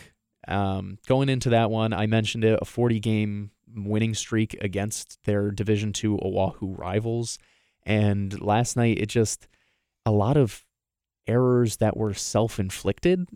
Um, 0.49 0.99
going 1.07 1.29
into 1.29 1.51
that 1.51 1.71
one, 1.71 1.93
I 1.93 2.07
mentioned 2.07 2.45
it, 2.45 2.59
a 2.61 2.65
40 2.65 3.01
game 3.01 3.51
winning 3.77 4.15
streak 4.15 4.57
against 4.61 5.19
their 5.25 5.51
Division 5.51 5.93
Two 5.93 6.19
Oahu 6.19 6.75
rivals, 6.75 7.39
and 7.85 8.41
last 8.41 8.77
night 8.77 8.99
it 8.99 9.07
just 9.07 9.47
a 10.05 10.11
lot 10.11 10.37
of 10.37 10.65
errors 11.27 11.77
that 11.79 11.97
were 11.97 12.15
self 12.15 12.59
inflicted. 12.59 13.29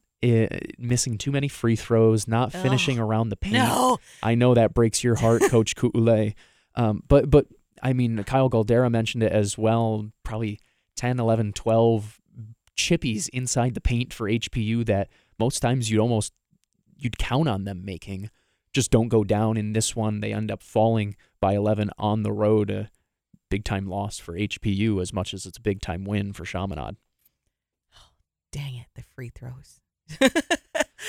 missing 0.79 1.17
too 1.19 1.31
many 1.33 1.49
free 1.49 1.77
throws, 1.77 2.29
not 2.29 2.53
finishing 2.53 2.99
Oh, 3.01 3.05
around 3.07 3.31
the 3.31 3.37
paint. 3.37 3.55
No. 3.55 3.99
I 4.23 4.35
know 4.35 4.55
that 4.55 4.75
breaks 4.75 5.03
your 5.03 5.15
heart, 5.17 5.43
Coach 5.51 5.75
Kuule. 5.77 6.35
Um, 6.75 7.03
but 7.09 7.31
but 7.31 7.47
I 7.83 7.93
mean, 7.95 8.23
Kyle 8.25 8.51
Galdeira 8.51 8.91
mentioned 8.91 9.23
it 9.23 9.33
as 9.33 9.57
well. 9.57 10.11
Probably 10.23 10.61
10, 10.97 11.19
11, 11.19 11.53
12 11.55 12.19
chippies 12.77 13.29
inside 13.31 13.75
the 13.75 13.81
paint 13.81 14.13
for 14.13 14.29
HPU 14.29 14.85
that 14.87 15.09
most 15.39 15.61
times 15.61 15.91
you'd 15.91 16.01
almost 16.01 16.33
you'd 16.97 17.19
count 17.19 17.49
on 17.49 17.65
them 17.65 17.83
making. 17.85 18.31
Just 18.73 18.91
don't 18.91 19.09
go 19.09 19.25
down 19.25 19.57
in 19.57 19.73
this 19.73 19.97
one. 19.97 20.21
They 20.21 20.33
end 20.33 20.51
up 20.51 20.63
falling 20.63 21.17
by 21.41 21.55
11 21.55 21.91
on 21.99 22.23
the 22.23 22.33
road. 22.33 22.71
A 22.71 22.91
big 23.51 23.65
time 23.65 23.87
loss 23.89 24.19
for 24.19 24.35
HPU 24.35 25.01
as 25.03 25.13
much 25.13 25.35
as 25.35 25.45
it's 25.47 25.59
a 25.59 25.63
big 25.63 25.81
time 25.81 26.05
win 26.05 26.33
for 26.33 26.45
Chaminade. 26.45 26.97
Oh, 27.97 28.11
dang 28.53 28.77
it, 28.77 28.87
the 28.95 29.03
free 29.03 29.31
throws. 29.35 29.81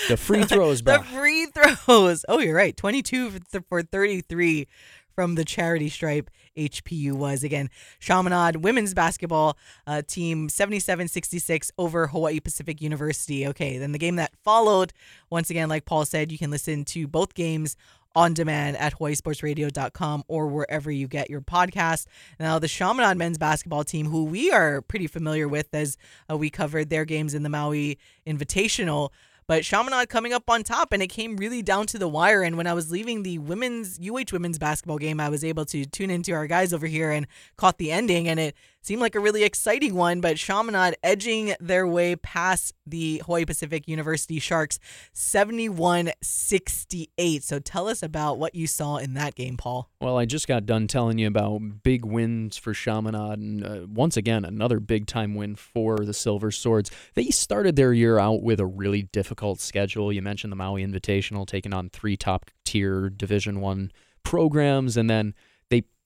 The 0.08 0.17
free 0.17 0.43
throws, 0.45 0.82
bro. 0.82 0.97
the 1.00 1.04
free 1.04 1.45
throws. 1.47 2.26
Oh, 2.30 2.39
you're 2.39 2.56
right. 2.56 2.76
22 2.76 3.30
for- 3.52 3.62
for 3.67 3.82
33 3.84 4.67
from 5.15 5.36
the 5.36 5.45
charity 5.45 5.89
stripe 5.89 6.30
HPU 6.58 7.13
was. 7.13 7.43
Again, 7.43 7.69
Chaminade 8.00 8.58
women's 8.58 8.93
basketball 8.93 9.58
uh, 9.88 10.02
team 10.06 10.50
77 10.50 11.08
66 11.08 11.71
over 11.78 12.08
Hawaii 12.08 12.39
Pacific 12.39 12.82
University. 12.82 13.47
Okay, 13.47 13.78
then 13.78 13.91
the 13.91 14.00
game 14.00 14.17
that 14.17 14.32
followed, 14.43 14.93
once 15.30 15.50
again, 15.50 15.69
like 15.69 15.86
Paul 15.86 16.06
said, 16.06 16.32
you 16.32 16.38
can 16.38 16.52
listen 16.52 16.84
to 16.86 17.08
both 17.08 17.34
games 17.34 17.76
on 18.15 18.34
demand 18.34 18.78
at 18.78 18.97
hawaiisportsradio.com 18.97 20.24
or 20.28 20.47
wherever 20.47 20.91
you 20.91 21.08
get 21.08 21.30
your 21.30 21.41
podcast. 21.41 22.08
Now, 22.39 22.60
the 22.60 22.67
Chaminade 22.67 23.17
men's 23.17 23.38
basketball 23.38 23.84
team, 23.84 24.08
who 24.08 24.26
we 24.26 24.52
are 24.52 24.82
pretty 24.82 25.08
familiar 25.08 25.47
with 25.47 25.74
as 25.74 25.97
uh, 26.30 26.38
we 26.38 26.50
covered 26.50 26.89
their 26.89 27.06
games 27.06 27.34
in 27.34 27.43
the 27.43 27.50
Maui 27.50 27.97
Invitational, 28.28 29.10
but 29.51 29.65
Chaminade 29.65 30.07
coming 30.07 30.31
up 30.31 30.49
on 30.49 30.63
top, 30.63 30.93
and 30.93 31.03
it 31.03 31.07
came 31.07 31.35
really 31.35 31.61
down 31.61 31.85
to 31.87 31.99
the 31.99 32.07
wire. 32.07 32.41
And 32.41 32.55
when 32.55 32.67
I 32.67 32.73
was 32.73 32.89
leaving 32.89 33.23
the 33.23 33.37
women's 33.37 33.99
UH 33.99 34.31
women's 34.31 34.57
basketball 34.57 34.97
game, 34.97 35.19
I 35.19 35.27
was 35.27 35.43
able 35.43 35.65
to 35.65 35.85
tune 35.85 36.09
into 36.09 36.31
our 36.31 36.47
guys 36.47 36.71
over 36.71 36.87
here 36.87 37.11
and 37.11 37.27
caught 37.57 37.77
the 37.77 37.91
ending, 37.91 38.29
and 38.29 38.39
it 38.39 38.55
seemed 38.82 39.02
like 39.02 39.15
a 39.15 39.20
really 39.20 39.44
exciting 39.44 39.96
one. 39.96 40.22
But 40.22 40.38
Chaminade 40.38 40.96
edging 41.04 41.56
their 41.60 41.88
way 41.88 42.15
past 42.15 42.74
the 42.86 43.22
Hawaii 43.26 43.46
Pacific 43.46 43.88
University 43.88 44.39
Sharks 44.39 44.80
71 45.13 46.12
68. 46.22 47.44
So 47.44 47.60
tell 47.60 47.88
us 47.88 48.04
about 48.04 48.38
what 48.38 48.56
you 48.56 48.67
saw 48.67 48.98
in 48.98 49.13
that 49.13 49.36
game, 49.36 49.58
Paul. 49.58 49.89
Well, 50.02 50.17
I 50.17 50.26
just 50.26 50.48
got 50.48 50.65
done 50.65 50.88
telling 50.88 51.17
you 51.17 51.28
about 51.28 51.84
big 51.84 52.06
wins 52.06 52.58
for 52.58 52.74
Chaminade, 52.74 53.39
and 53.39 53.65
uh, 53.65 53.88
once 53.88 54.17
again, 54.17 54.46
another 54.46 54.80
big 54.80 55.08
time 55.08 55.36
win 55.36 55.56
for 55.56 55.98
the 55.98 56.13
Silver 56.13 56.52
Swords. 56.52 56.91
They 57.13 57.26
started 57.26 57.76
their 57.76 57.94
year 57.94 58.20
out 58.20 58.41
with 58.41 58.60
a 58.60 58.65
really 58.65 59.04
difficult 59.04 59.60
schedule. 59.60 60.12
You 60.12 60.22
mentioned 60.22 60.52
the 60.52 60.58
Maui 60.58 60.86
Invitational, 60.86 61.46
taking 61.46 61.74
on 61.74 61.89
three 61.89 62.17
top 62.17 62.50
tier 62.65 63.10
Division 63.10 63.62
One 63.62 63.91
programs, 64.24 64.98
and 64.98 65.10
then 65.10 65.34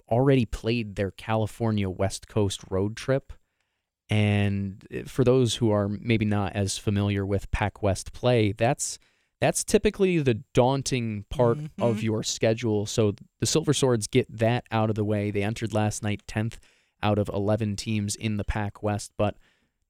already 0.09 0.45
played 0.45 0.95
their 0.95 1.11
California 1.11 1.89
West 1.89 2.27
Coast 2.27 2.61
road 2.69 2.95
trip. 2.95 3.33
And 4.09 4.85
uh, 4.93 5.03
for 5.07 5.23
those 5.23 5.55
who 5.55 5.71
are 5.71 5.87
maybe 5.87 6.25
not 6.25 6.53
as 6.55 6.77
familiar 6.77 7.25
with 7.25 7.49
Pac 7.51 7.81
West 7.81 8.13
play, 8.13 8.51
that's 8.51 8.99
that's 9.41 9.63
typically 9.65 10.19
the 10.19 10.35
daunting 10.53 11.25
part 11.29 11.57
of 11.77 11.97
Mhm. 11.97 12.03
your 12.03 12.23
schedule. 12.23 12.85
So 12.85 13.15
the 13.39 13.45
Silver 13.45 13.73
Swords 13.73 14.07
get 14.07 14.25
that 14.35 14.65
out 14.71 14.89
of 14.89 14.95
the 14.95 15.03
way. 15.03 15.29
They 15.29 15.43
entered 15.43 15.73
last 15.73 16.01
night 16.01 16.21
10th 16.25 16.57
out 17.03 17.19
of 17.19 17.29
11 17.29 17.75
teams 17.75 18.15
in 18.15 18.37
the 18.37 18.45
Pac 18.45 18.81
West, 18.81 19.11
but 19.17 19.35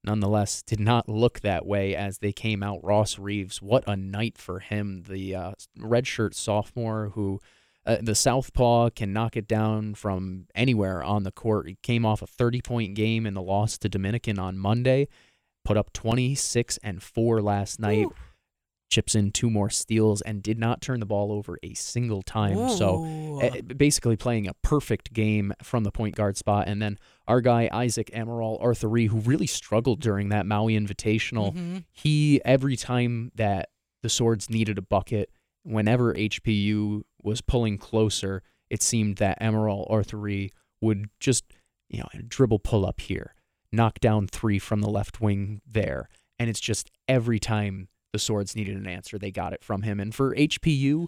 nonetheless 0.02 0.62
did 0.62 0.80
not 0.80 1.08
look 1.08 1.40
that 1.40 1.64
way 1.64 1.94
as 1.94 2.18
they 2.18 2.32
came 2.32 2.62
out. 2.62 2.82
Ross 2.82 3.18
Reeves, 3.20 3.62
what 3.62 3.84
a 3.86 3.96
night 3.96 4.36
for 4.36 4.58
him. 4.58 5.04
The 5.08 5.34
uh, 5.34 5.52
redshirt 5.78 6.34
sophomore 6.34 7.10
who 7.14 7.40
Uh, 7.86 7.98
the 8.02 8.14
Southpaw 8.16 8.90
can 8.90 9.12
knock 9.12 9.36
it 9.36 9.46
down 9.46 9.94
from 9.94 10.46
anywhere 10.54 11.02
on 11.04 11.22
the 11.22 11.30
court. 11.32 11.68
He 11.68 11.78
came 11.82 12.04
off 12.04 12.20
a 12.20 12.26
30 12.26 12.60
point 12.62 12.94
game 12.94 13.26
in 13.26 13.34
the 13.34 13.42
loss 13.42 13.78
to 13.78 13.88
Dominican 13.88 14.38
on 14.38 14.58
Monday, 14.58 15.06
put 15.64 15.76
up 15.76 15.92
26 15.92 16.78
and 16.82 17.02
4 17.02 17.40
last 17.40 17.78
night, 17.78 18.06
Ooh. 18.06 18.14
chips 18.90 19.14
in 19.14 19.30
two 19.30 19.50
more 19.50 19.70
steals, 19.70 20.20
and 20.22 20.42
did 20.42 20.58
not 20.58 20.80
turn 20.80 20.98
the 20.98 21.06
ball 21.06 21.30
over 21.30 21.58
a 21.62 21.74
single 21.74 22.22
time. 22.22 22.68
So 22.70 23.04
Ooh. 23.04 23.40
uh, 23.40 23.60
basically 23.62 24.16
playing 24.16 24.48
a 24.48 24.54
perfect 24.62 25.12
game 25.12 25.52
from 25.62 25.84
the 25.84 25.92
point 25.92 26.16
guard 26.16 26.36
spot. 26.36 26.66
And 26.66 26.82
then 26.82 26.98
our 27.28 27.40
guy, 27.40 27.68
Isaac 27.72 28.10
Amaral 28.14 28.60
Arthuri, 28.60 29.06
who 29.08 29.18
really 29.20 29.46
struggled 29.46 30.00
during 30.00 30.28
that 30.30 30.44
Maui 30.46 30.74
Invitational 30.76 31.54
Mhm. 31.54 31.84
he 31.92 32.40
every 32.44 32.76
time 32.76 33.30
that 33.36 33.68
the 34.02 34.08
swords 34.08 34.50
needed 34.50 34.76
a 34.78 34.82
bucket 34.82 35.30
whenever 35.64 36.14
hpu 36.14 37.02
was 37.26 37.40
pulling 37.42 37.76
closer 37.76 38.42
it 38.70 38.82
seemed 38.82 39.16
that 39.16 39.36
emerald 39.40 39.86
arthuri 39.90 40.50
would 40.80 41.10
just 41.20 41.44
you 41.88 41.98
know 41.98 42.08
dribble 42.28 42.58
pull 42.60 42.86
up 42.86 43.00
here 43.00 43.34
knock 43.72 43.98
down 44.00 44.26
three 44.26 44.58
from 44.58 44.80
the 44.80 44.88
left 44.88 45.20
wing 45.20 45.60
there 45.70 46.08
and 46.38 46.48
it's 46.48 46.60
just 46.60 46.90
every 47.08 47.38
time 47.38 47.88
the 48.12 48.18
swords 48.18 48.56
needed 48.56 48.76
an 48.76 48.86
answer 48.86 49.18
they 49.18 49.30
got 49.30 49.52
it 49.52 49.62
from 49.62 49.82
him 49.82 50.00
and 50.00 50.14
for 50.14 50.34
hpu 50.34 51.06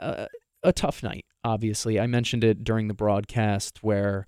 uh, 0.00 0.26
a 0.62 0.72
tough 0.72 1.02
night 1.02 1.24
obviously 1.42 1.98
i 1.98 2.06
mentioned 2.06 2.44
it 2.44 2.62
during 2.62 2.86
the 2.88 2.94
broadcast 2.94 3.82
where 3.82 4.26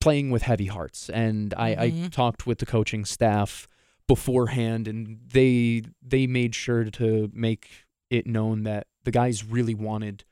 playing 0.00 0.30
with 0.30 0.42
heavy 0.42 0.66
hearts 0.66 1.08
and 1.10 1.54
I, 1.56 1.68
I 1.70 1.90
Mhm. 1.90 2.10
talked 2.12 2.46
with 2.46 2.58
the 2.58 2.66
coaching 2.66 3.04
staff 3.04 3.66
beforehand 4.06 4.86
and 4.86 5.18
they 5.32 5.82
they 6.02 6.26
made 6.26 6.54
sure 6.54 6.84
to 6.84 7.30
make 7.32 7.68
it 8.10 8.26
known 8.26 8.62
that 8.64 8.86
the 9.04 9.10
guys 9.10 9.42
really 9.44 9.74
wanted 9.74 10.24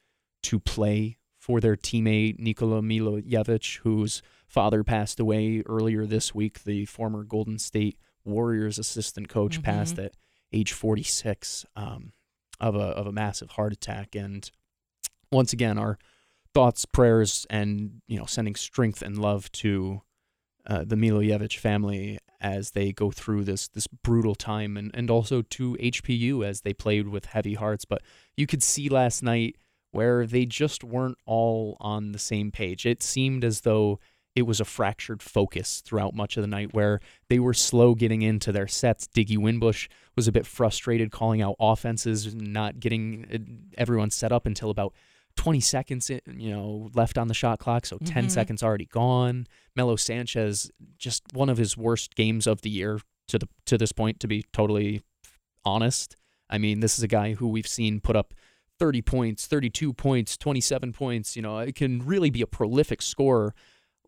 to 0.44 0.58
play 0.60 1.18
for 1.38 1.60
their 1.60 1.76
teammate 1.76 2.38
Nikola 2.38 2.80
Milojevic 2.80 3.78
whose 3.78 4.22
father 4.46 4.82
passed 4.84 5.20
away 5.20 5.62
earlier 5.66 6.06
this 6.06 6.34
week 6.34 6.64
the 6.64 6.86
former 6.86 7.24
Golden 7.24 7.58
State 7.58 7.98
Warriors 8.24 8.78
assistant 8.78 9.28
coach 9.28 9.60
Mhm. 9.60 9.64
passed 9.64 9.98
at 9.98 10.12
age 10.52 10.72
46 10.72 11.66
um, 11.76 12.12
of 12.60 12.74
a 12.76 12.78
of 12.78 13.06
a 13.06 13.12
massive 13.12 13.50
heart 13.50 13.72
attack 13.72 14.14
and 14.14 14.50
once 15.32 15.52
again 15.52 15.76
our 15.78 15.98
thoughts 16.54 16.84
prayers 16.86 17.46
and 17.50 18.00
you 18.06 18.16
know 18.18 18.26
sending 18.26 18.54
strength 18.54 19.02
and 19.02 19.18
love 19.18 19.50
to 19.52 20.00
uh, 20.66 20.84
the 20.84 20.96
Milojevic 20.96 21.58
family 21.58 22.18
as 22.40 22.70
they 22.70 22.92
go 22.92 23.10
through 23.10 23.44
this 23.44 23.68
this 23.68 23.86
brutal 23.86 24.34
time 24.34 24.76
and, 24.78 24.90
and 24.94 25.10
also 25.10 25.42
to 25.42 25.76
HPU 25.80 26.46
as 26.46 26.60
they 26.62 26.72
played 26.72 27.08
with 27.08 27.26
heavy 27.26 27.54
hearts. 27.54 27.84
But 27.84 28.02
you 28.36 28.46
could 28.46 28.62
see 28.62 28.88
last 28.88 29.22
night 29.22 29.56
where 29.94 30.26
they 30.26 30.44
just 30.46 30.82
weren't 30.84 31.18
all 31.26 31.76
on 31.80 32.12
the 32.12 32.18
same 32.18 32.50
page. 32.50 32.84
It 32.86 33.02
seemed 33.02 33.44
as 33.44 33.62
though 33.62 34.00
it 34.34 34.42
was 34.42 34.60
a 34.60 34.64
fractured 34.64 35.22
focus 35.22 35.80
throughout 35.84 36.12
much 36.14 36.36
of 36.36 36.42
the 36.42 36.48
night 36.48 36.74
where 36.74 37.00
they 37.28 37.38
were 37.38 37.54
slow 37.54 37.94
getting 37.94 38.22
into 38.22 38.50
their 38.50 38.66
sets. 38.66 39.06
Diggy 39.06 39.38
Winbush 39.38 39.88
was 40.16 40.26
a 40.26 40.32
bit 40.32 40.44
frustrated 40.46 41.12
calling 41.12 41.40
out 41.40 41.54
offenses, 41.60 42.34
not 42.34 42.80
getting 42.80 43.26
uh, 43.32 43.80
everyone 43.80 44.10
set 44.10 44.32
up 44.32 44.44
until 44.46 44.70
about 44.70 44.92
20 45.36 45.60
seconds 45.60 46.10
in, 46.10 46.20
you 46.36 46.50
know 46.50 46.90
left 46.94 47.18
on 47.18 47.26
the 47.26 47.34
shot 47.34 47.58
clock 47.58 47.84
so 47.86 47.98
10 48.04 48.26
Mhm. 48.26 48.30
seconds 48.30 48.62
already 48.62 48.84
gone 48.86 49.48
Melo 49.74 49.96
Sanchez 49.96 50.70
just 50.96 51.24
one 51.32 51.48
of 51.48 51.58
his 51.58 51.76
worst 51.76 52.14
games 52.14 52.46
of 52.46 52.62
the 52.62 52.70
year 52.70 53.00
to 53.26 53.40
the 53.40 53.48
to 53.66 53.76
this 53.76 53.90
point 53.90 54.20
to 54.20 54.28
be 54.28 54.44
totally 54.52 55.02
honest 55.64 56.16
I 56.48 56.58
mean 56.58 56.78
this 56.80 56.98
is 56.98 57.02
a 57.02 57.08
guy 57.08 57.34
who 57.34 57.48
we've 57.48 57.66
seen 57.66 58.00
put 58.00 58.14
up 58.14 58.32
30 58.78 59.02
points 59.02 59.46
32 59.46 59.92
points 59.92 60.36
27 60.36 60.92
points 60.92 61.36
you 61.36 61.42
know 61.42 61.58
it 61.58 61.74
can 61.74 62.04
really 62.04 62.30
be 62.30 62.42
a 62.42 62.46
prolific 62.46 63.00
scorer 63.00 63.54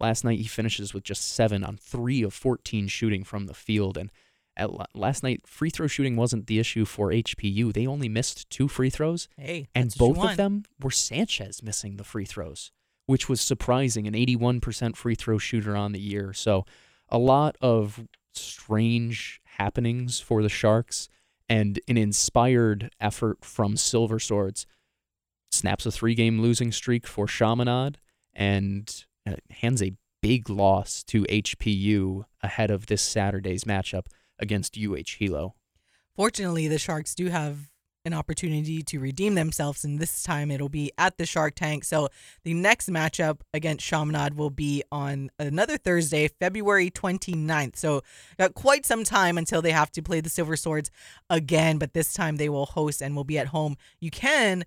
last 0.00 0.24
night 0.24 0.38
he 0.38 0.46
finishes 0.46 0.92
with 0.92 1.05
just 1.05 1.33
7 1.35 1.64
on 1.64 1.76
3 1.76 2.22
of 2.22 2.35
14 2.35 2.88
shooting 2.88 3.24
from 3.24 3.46
the 3.46 3.55
field 3.55 3.96
and 3.96 4.11
at 4.57 4.70
last 4.96 5.22
night 5.22 5.46
free 5.46 5.70
throw 5.70 5.87
shooting 5.87 6.16
wasn't 6.16 6.46
the 6.46 6.59
issue 6.59 6.85
for 6.85 7.11
HPU 7.11 7.72
they 7.72 7.87
only 7.87 8.09
missed 8.09 8.48
two 8.50 8.68
free 8.68 8.90
throws 8.90 9.29
Hey, 9.37 9.68
and 9.74 9.90
that's 9.90 10.00
what 10.00 10.09
you 10.09 10.14
both 10.14 10.31
of 10.31 10.37
them 10.37 10.64
were 10.81 10.90
Sanchez 10.90 11.62
missing 11.62 11.96
the 11.96 12.05
free 12.05 12.24
throws, 12.24 12.72
which 13.07 13.29
was 13.29 13.40
surprising. 13.40 14.07
An 14.07 14.14
81% 14.14 14.96
free 14.96 15.14
throw 15.14 15.38
shooter 15.38 15.76
on 15.76 15.92
the 15.92 16.00
year. 16.00 16.33
So, 16.33 16.64
a 17.09 17.18
lot 17.18 17.57
of 17.61 18.07
strange 18.33 19.40
happenings 19.59 20.20
for 20.20 20.42
the 20.42 20.48
Sharks 20.48 21.09
and 21.48 21.80
an 21.88 21.96
inspired 21.96 22.90
effort 23.00 23.44
from 23.44 23.76
Silver 23.76 24.18
Swords. 24.18 24.66
Snaps 25.50 25.87
a 25.87 25.92
three 25.92 26.14
game 26.14 26.40
losing 26.40 26.72
streak 26.72 27.06
for 27.06 27.26
Chaminade 27.26 27.98
and 28.35 29.04
uh, 29.26 29.37
hands 29.50 29.82
a 29.82 29.94
big 30.20 30.50
loss 30.50 31.02
to 31.04 31.22
HPU 31.24 32.24
ahead 32.42 32.70
of 32.70 32.87
this 32.87 33.02
Saturday's 33.02 33.64
matchup 33.64 34.06
against 34.38 34.76
UH 34.76 35.18
Hilo. 35.18 35.54
Fortunately, 36.14 36.66
the 36.66 36.78
Sharks 36.78 37.14
do 37.14 37.28
have 37.28 37.70
an 38.07 38.14
opportunity 38.14 38.83
to 38.85 38.99
redeem 38.99 39.35
themselves, 39.35 39.85
and 39.85 39.99
this 39.99 40.23
time 40.23 40.51
it'll 40.51 40.69
be 40.69 40.92
at 40.97 41.19
the 41.19 41.27
Shark 41.27 41.57
Tank. 41.57 41.85
So 41.85 42.09
the 42.45 42.55
next 42.55 42.88
matchup 42.88 43.40
against 43.53 43.85
Chaminade 43.85 44.35
will 44.35 44.51
be 44.51 44.85
on 44.92 45.31
another 45.38 45.77
Thursday, 45.77 46.29
February 46.29 46.90
29th. 46.90 47.77
So 47.77 48.03
got 48.38 48.55
quite 48.55 48.87
some 48.87 49.05
time 49.05 49.37
until 49.37 49.61
they 49.61 49.73
have 49.73 49.90
to 49.92 50.03
play 50.03 50.21
the 50.21 50.31
Silver 50.31 50.57
Swords 50.57 50.90
again, 51.29 51.79
but 51.79 51.92
this 51.92 52.14
time 52.14 52.37
they 52.37 52.49
will 52.49 52.66
host 52.66 53.03
and 53.03 53.16
will 53.16 53.25
be 53.25 53.38
at 53.38 53.49
home. 53.49 53.77
You 54.01 54.12
can 54.12 54.64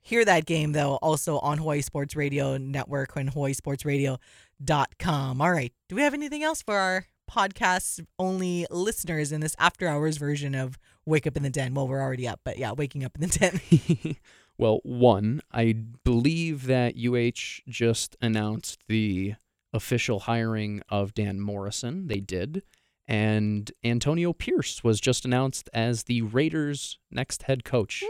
hear 0.00 0.24
that 0.24 0.46
game 0.46 0.72
though 0.72 0.96
also 0.96 1.38
on 1.40 1.58
Hawaii 1.58 1.82
Sports 1.82 2.16
Radio 2.16 2.56
Network 2.56 3.14
and 3.14 3.30
hawaiisportsradio.com. 3.32 5.40
All 5.40 5.52
right. 5.52 5.72
Do 5.88 5.96
we 5.96 6.02
have 6.02 6.14
anything 6.14 6.42
else 6.42 6.62
for 6.62 6.76
our 6.76 7.06
podcast 7.30 8.04
only 8.18 8.66
listeners 8.70 9.30
in 9.30 9.40
this 9.40 9.54
after 9.58 9.86
hours 9.86 10.16
version 10.16 10.54
of 10.54 10.78
Wake 11.10 11.26
Up 11.26 11.36
in 11.36 11.42
the 11.42 11.50
Den? 11.50 11.74
Well, 11.74 11.88
we're 11.88 12.00
already 12.00 12.26
up, 12.26 12.40
but 12.44 12.56
yeah, 12.56 12.72
waking 12.72 13.04
up 13.04 13.16
in 13.16 13.28
the 13.28 13.38
den. 14.06 14.16
well, 14.58 14.80
one, 14.84 15.42
I 15.52 15.74
believe 16.04 16.66
that 16.66 16.94
UH 16.96 17.68
just 17.68 18.16
announced 18.22 18.80
the 18.88 19.34
official 19.72 20.20
hiring 20.20 20.82
of 20.88 21.14
Dan 21.14 21.40
Morrison. 21.40 22.06
They 22.06 22.20
did. 22.20 22.62
And 23.06 23.72
Antonio 23.82 24.32
Pierce 24.32 24.84
was 24.84 25.00
just 25.00 25.24
announced 25.24 25.68
as 25.74 26.04
the 26.04 26.22
Raiders' 26.22 26.98
next 27.10 27.42
head 27.42 27.64
coach. 27.64 28.04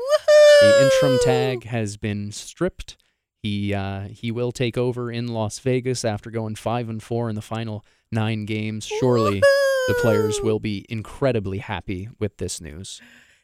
The 0.61 0.83
interim 0.85 1.19
tag 1.25 1.65
has 1.65 1.97
been 1.97 2.33
stripped. 2.33 2.99
He 3.43 3.73
uh, 3.73 4.09
he 4.09 4.31
will 4.31 4.53
take 4.53 4.77
over 4.77 5.11
in 5.11 5.29
Las 5.29 5.59
Vegas 5.61 6.05
after 6.05 6.31
going 6.31 6.55
five 6.55 6.91
and 6.91 7.03
four 7.03 7.31
in 7.31 7.35
the 7.35 7.41
final 7.41 7.83
nine 8.13 8.45
games. 8.45 8.87
Surely 8.87 9.41
the 9.89 9.95
players 10.01 10.41
will 10.41 10.61
be 10.61 10.85
incredibly 10.89 11.59
happy 11.59 12.09
with 12.19 12.37
this 12.39 12.61
news. 12.61 13.01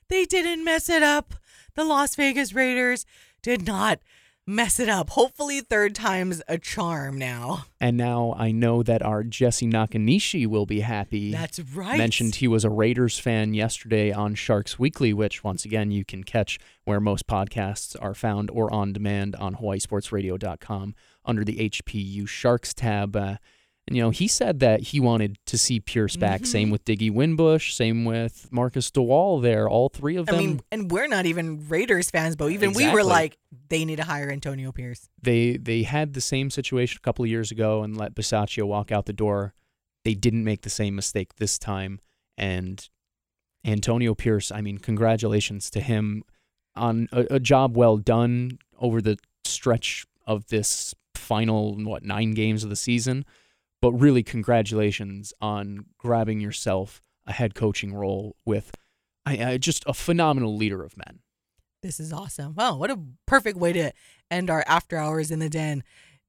They 0.08 0.24
didn't 0.24 0.64
mess 0.64 0.88
it 0.88 1.02
up. 1.02 1.34
The 1.74 1.84
Las 1.84 2.14
Vegas 2.14 2.52
Raiders 2.52 3.04
did 3.42 3.66
not 3.66 4.00
mess 4.46 4.78
it 4.78 4.88
up. 4.88 5.10
Hopefully, 5.10 5.60
third 5.60 5.94
time's 5.94 6.40
a 6.46 6.58
charm 6.58 7.18
now. 7.18 7.64
And 7.80 7.96
now 7.96 8.34
I 8.38 8.52
know 8.52 8.82
that 8.84 9.02
our 9.02 9.24
Jesse 9.24 9.66
Nakanishi 9.66 10.46
will 10.46 10.66
be 10.66 10.80
happy. 10.80 11.32
That's 11.32 11.58
right. 11.58 11.98
Mentioned 11.98 12.36
he 12.36 12.48
was 12.48 12.64
a 12.64 12.70
Raiders 12.70 13.18
fan 13.18 13.54
yesterday 13.54 14.12
on 14.12 14.34
Sharks 14.34 14.78
Weekly, 14.78 15.12
which 15.12 15.42
once 15.42 15.64
again 15.64 15.90
you 15.90 16.04
can 16.04 16.22
catch 16.22 16.58
where 16.84 17.00
most 17.00 17.26
podcasts 17.26 17.96
are 18.00 18.14
found 18.14 18.50
or 18.50 18.72
on 18.72 18.92
demand 18.92 19.34
on 19.36 19.56
HawaiiSportsRadio.com 19.56 20.94
under 21.24 21.44
the 21.44 21.68
HPU 21.68 22.28
Sharks 22.28 22.72
tab. 22.72 23.16
Uh, 23.16 23.36
and 23.86 23.96
you 23.96 24.02
know 24.02 24.10
he 24.10 24.26
said 24.28 24.60
that 24.60 24.80
he 24.80 24.98
wanted 25.00 25.38
to 25.46 25.56
see 25.56 25.78
Pierce 25.80 26.16
back. 26.16 26.42
Mhm. 26.42 26.46
Same 26.46 26.70
with 26.70 26.84
Diggy 26.84 27.10
Winbush. 27.10 27.72
Same 27.74 28.04
with 28.04 28.48
Marcus 28.50 28.90
DeWall. 28.90 29.40
There, 29.42 29.68
all 29.68 29.88
three 29.88 30.16
of 30.16 30.26
them. 30.26 30.34
I 30.34 30.38
mean, 30.38 30.60
and 30.72 30.90
we're 30.90 31.08
not 31.08 31.26
even 31.26 31.68
Raiders 31.68 32.10
fans, 32.10 32.36
but 32.36 32.50
even 32.50 32.72
we 32.72 32.90
were 32.90 33.04
like, 33.04 33.38
they 33.68 33.84
need 33.84 33.96
to 33.96 34.04
hire 34.04 34.30
Antonio 34.30 34.72
Pierce. 34.72 35.08
they 35.22 35.56
they 35.56 35.82
had 35.84 36.14
the 36.14 36.20
same 36.20 36.50
situation 36.50 36.98
a 37.00 37.04
couple 37.04 37.24
of 37.24 37.30
years 37.30 37.50
ago 37.50 37.82
and 37.82 37.96
let 37.96 38.14
Bisaccia 38.14 38.64
walk 38.66 38.90
out 38.90 39.06
the 39.06 39.12
door. 39.12 39.54
They 40.04 40.14
didn't 40.14 40.44
make 40.44 40.62
the 40.62 40.70
same 40.70 40.94
mistake 40.94 41.36
this 41.36 41.58
time. 41.58 42.00
And 42.38 42.88
Antonio 43.64 44.14
Pierce, 44.14 44.52
I 44.52 44.60
mean, 44.60 44.78
congratulations 44.78 45.70
to 45.70 45.80
him 45.80 46.22
on 46.76 47.08
a, 47.12 47.26
a 47.36 47.40
job 47.40 47.76
well 47.76 47.96
done 47.96 48.58
over 48.78 49.00
the 49.00 49.18
stretch 49.44 50.06
of 50.26 50.46
this 50.48 50.94
final 51.14 51.74
what 51.82 52.04
nine 52.04 52.34
games 52.34 52.62
of 52.62 52.70
the 52.70 52.76
season. 52.76 53.24
But 53.82 53.92
really, 53.92 54.22
congratulations 54.22 55.32
on 55.40 55.86
grabbing 55.98 56.40
yourself 56.40 57.02
a 57.26 57.32
head 57.32 57.54
coaching 57.54 57.94
role 57.94 58.36
with 58.44 58.72
I, 59.24 59.44
I, 59.44 59.58
just 59.58 59.84
a 59.86 59.94
phenomenal 59.94 60.56
leader 60.56 60.82
of 60.82 60.96
men. 60.96 61.20
This 61.82 62.00
is 62.00 62.12
awesome. 62.12 62.54
Wow, 62.54 62.76
what 62.76 62.90
a 62.90 62.98
perfect 63.26 63.58
way 63.58 63.72
to 63.72 63.92
end 64.30 64.50
our 64.50 64.64
after 64.66 64.96
hours 64.96 65.30
in 65.30 65.40
the 65.40 65.50
den. 65.50 65.82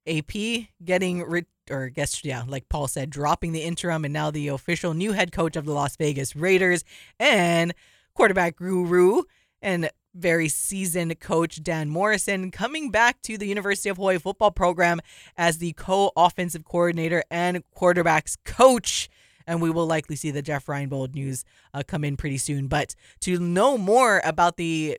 AP 0.08 0.68
getting 0.84 1.24
ri- 1.24 1.46
or 1.70 1.90
guess 1.90 2.24
yeah, 2.24 2.44
like 2.48 2.70
Paul 2.70 2.88
said, 2.88 3.10
dropping 3.10 3.52
the 3.52 3.64
interim 3.64 4.06
and 4.06 4.14
now 4.14 4.32
the 4.32 4.48
official 4.48 4.94
new 4.94 5.12
head 5.12 5.32
coach 5.32 5.56
of 5.56 5.66
the 5.66 5.74
Las 5.74 5.96
Vegas 5.98 6.36
Raiders 6.36 6.84
and 7.20 7.74
quarterback 8.14 8.56
guru 8.56 9.24
and 9.62 9.90
very 10.18 10.50
seasoned 10.50 11.20
coach 11.20 11.62
Dan 11.64 11.90
Morrison 11.90 12.52
coming 12.52 12.92
back 12.92 13.22
to 13.24 13.38
the 13.38 13.46
University 13.48 13.90
of 13.90 13.98
Hawaii 13.98 14.18
football 14.18 14.52
program 14.52 15.00
as 15.38 15.60
the 15.60 15.74
co 15.74 16.12
offensive 16.16 16.66
coordinator 16.66 17.24
and 17.30 17.64
quarterbacks 17.76 18.38
coach. 18.44 19.10
And 19.46 19.62
we 19.62 19.70
will 19.70 19.86
likely 19.86 20.18
see 20.18 20.32
the 20.32 20.42
Jeff 20.42 20.66
Reinbold 20.66 21.16
news 21.16 21.46
uh, 21.74 21.84
come 21.88 22.04
in 22.04 22.18
pretty 22.18 22.38
soon. 22.38 22.68
But 22.68 22.96
to 23.22 23.40
know 23.40 23.78
more 23.78 24.22
about 24.26 24.58
the 24.58 24.98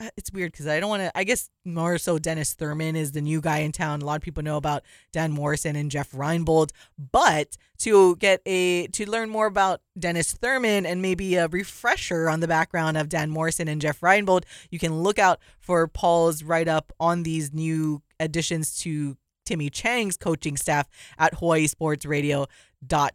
Uh, 0.00 0.08
it's 0.16 0.32
weird 0.32 0.52
because 0.52 0.66
I 0.66 0.80
don't 0.80 0.88
want 0.88 1.02
to. 1.02 1.16
I 1.16 1.24
guess 1.24 1.50
more 1.64 1.98
so 1.98 2.18
Dennis 2.18 2.54
Thurman 2.54 2.96
is 2.96 3.12
the 3.12 3.20
new 3.20 3.40
guy 3.40 3.58
in 3.58 3.72
town. 3.72 4.00
A 4.00 4.04
lot 4.04 4.16
of 4.16 4.22
people 4.22 4.42
know 4.42 4.56
about 4.56 4.82
Dan 5.12 5.32
Morrison 5.32 5.76
and 5.76 5.90
Jeff 5.90 6.12
Reinbold, 6.12 6.70
but 6.98 7.56
to 7.80 8.16
get 8.16 8.40
a 8.46 8.86
to 8.88 9.08
learn 9.08 9.28
more 9.28 9.46
about 9.46 9.80
Dennis 9.98 10.32
Thurman 10.32 10.86
and 10.86 11.02
maybe 11.02 11.34
a 11.36 11.46
refresher 11.48 12.28
on 12.28 12.40
the 12.40 12.48
background 12.48 12.96
of 12.96 13.08
Dan 13.08 13.30
Morrison 13.30 13.68
and 13.68 13.80
Jeff 13.80 14.00
Reinbold, 14.00 14.44
you 14.70 14.78
can 14.78 15.02
look 15.02 15.18
out 15.18 15.40
for 15.60 15.86
Paul's 15.86 16.42
write 16.42 16.68
up 16.68 16.92
on 16.98 17.22
these 17.22 17.52
new 17.52 18.02
additions 18.18 18.78
to 18.80 19.16
Timmy 19.44 19.68
Chang's 19.68 20.16
coaching 20.16 20.56
staff 20.56 20.88
at 21.18 21.34
Hawaii 21.34 21.66
Sports 21.66 22.06
Radio 22.06 22.46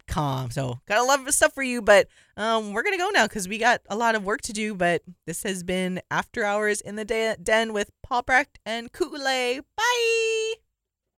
com. 0.06 0.50
So 0.50 0.80
got 0.86 0.98
a 0.98 1.04
lot 1.04 1.26
of 1.26 1.34
stuff 1.34 1.54
for 1.54 1.62
you, 1.62 1.82
but 1.82 2.08
um, 2.36 2.72
we're 2.72 2.82
gonna 2.82 2.98
go 2.98 3.10
now 3.10 3.26
because 3.26 3.48
we 3.48 3.58
got 3.58 3.80
a 3.88 3.96
lot 3.96 4.14
of 4.14 4.24
work 4.24 4.42
to 4.42 4.52
do. 4.52 4.74
But 4.74 5.02
this 5.26 5.42
has 5.42 5.62
been 5.62 6.00
After 6.10 6.44
Hours 6.44 6.80
in 6.80 6.96
the 6.96 7.04
Den 7.42 7.72
with 7.72 7.90
Paul 8.02 8.22
Brecht 8.22 8.58
and 8.64 8.92
Kule. 8.92 9.62
Bye. 9.76 10.37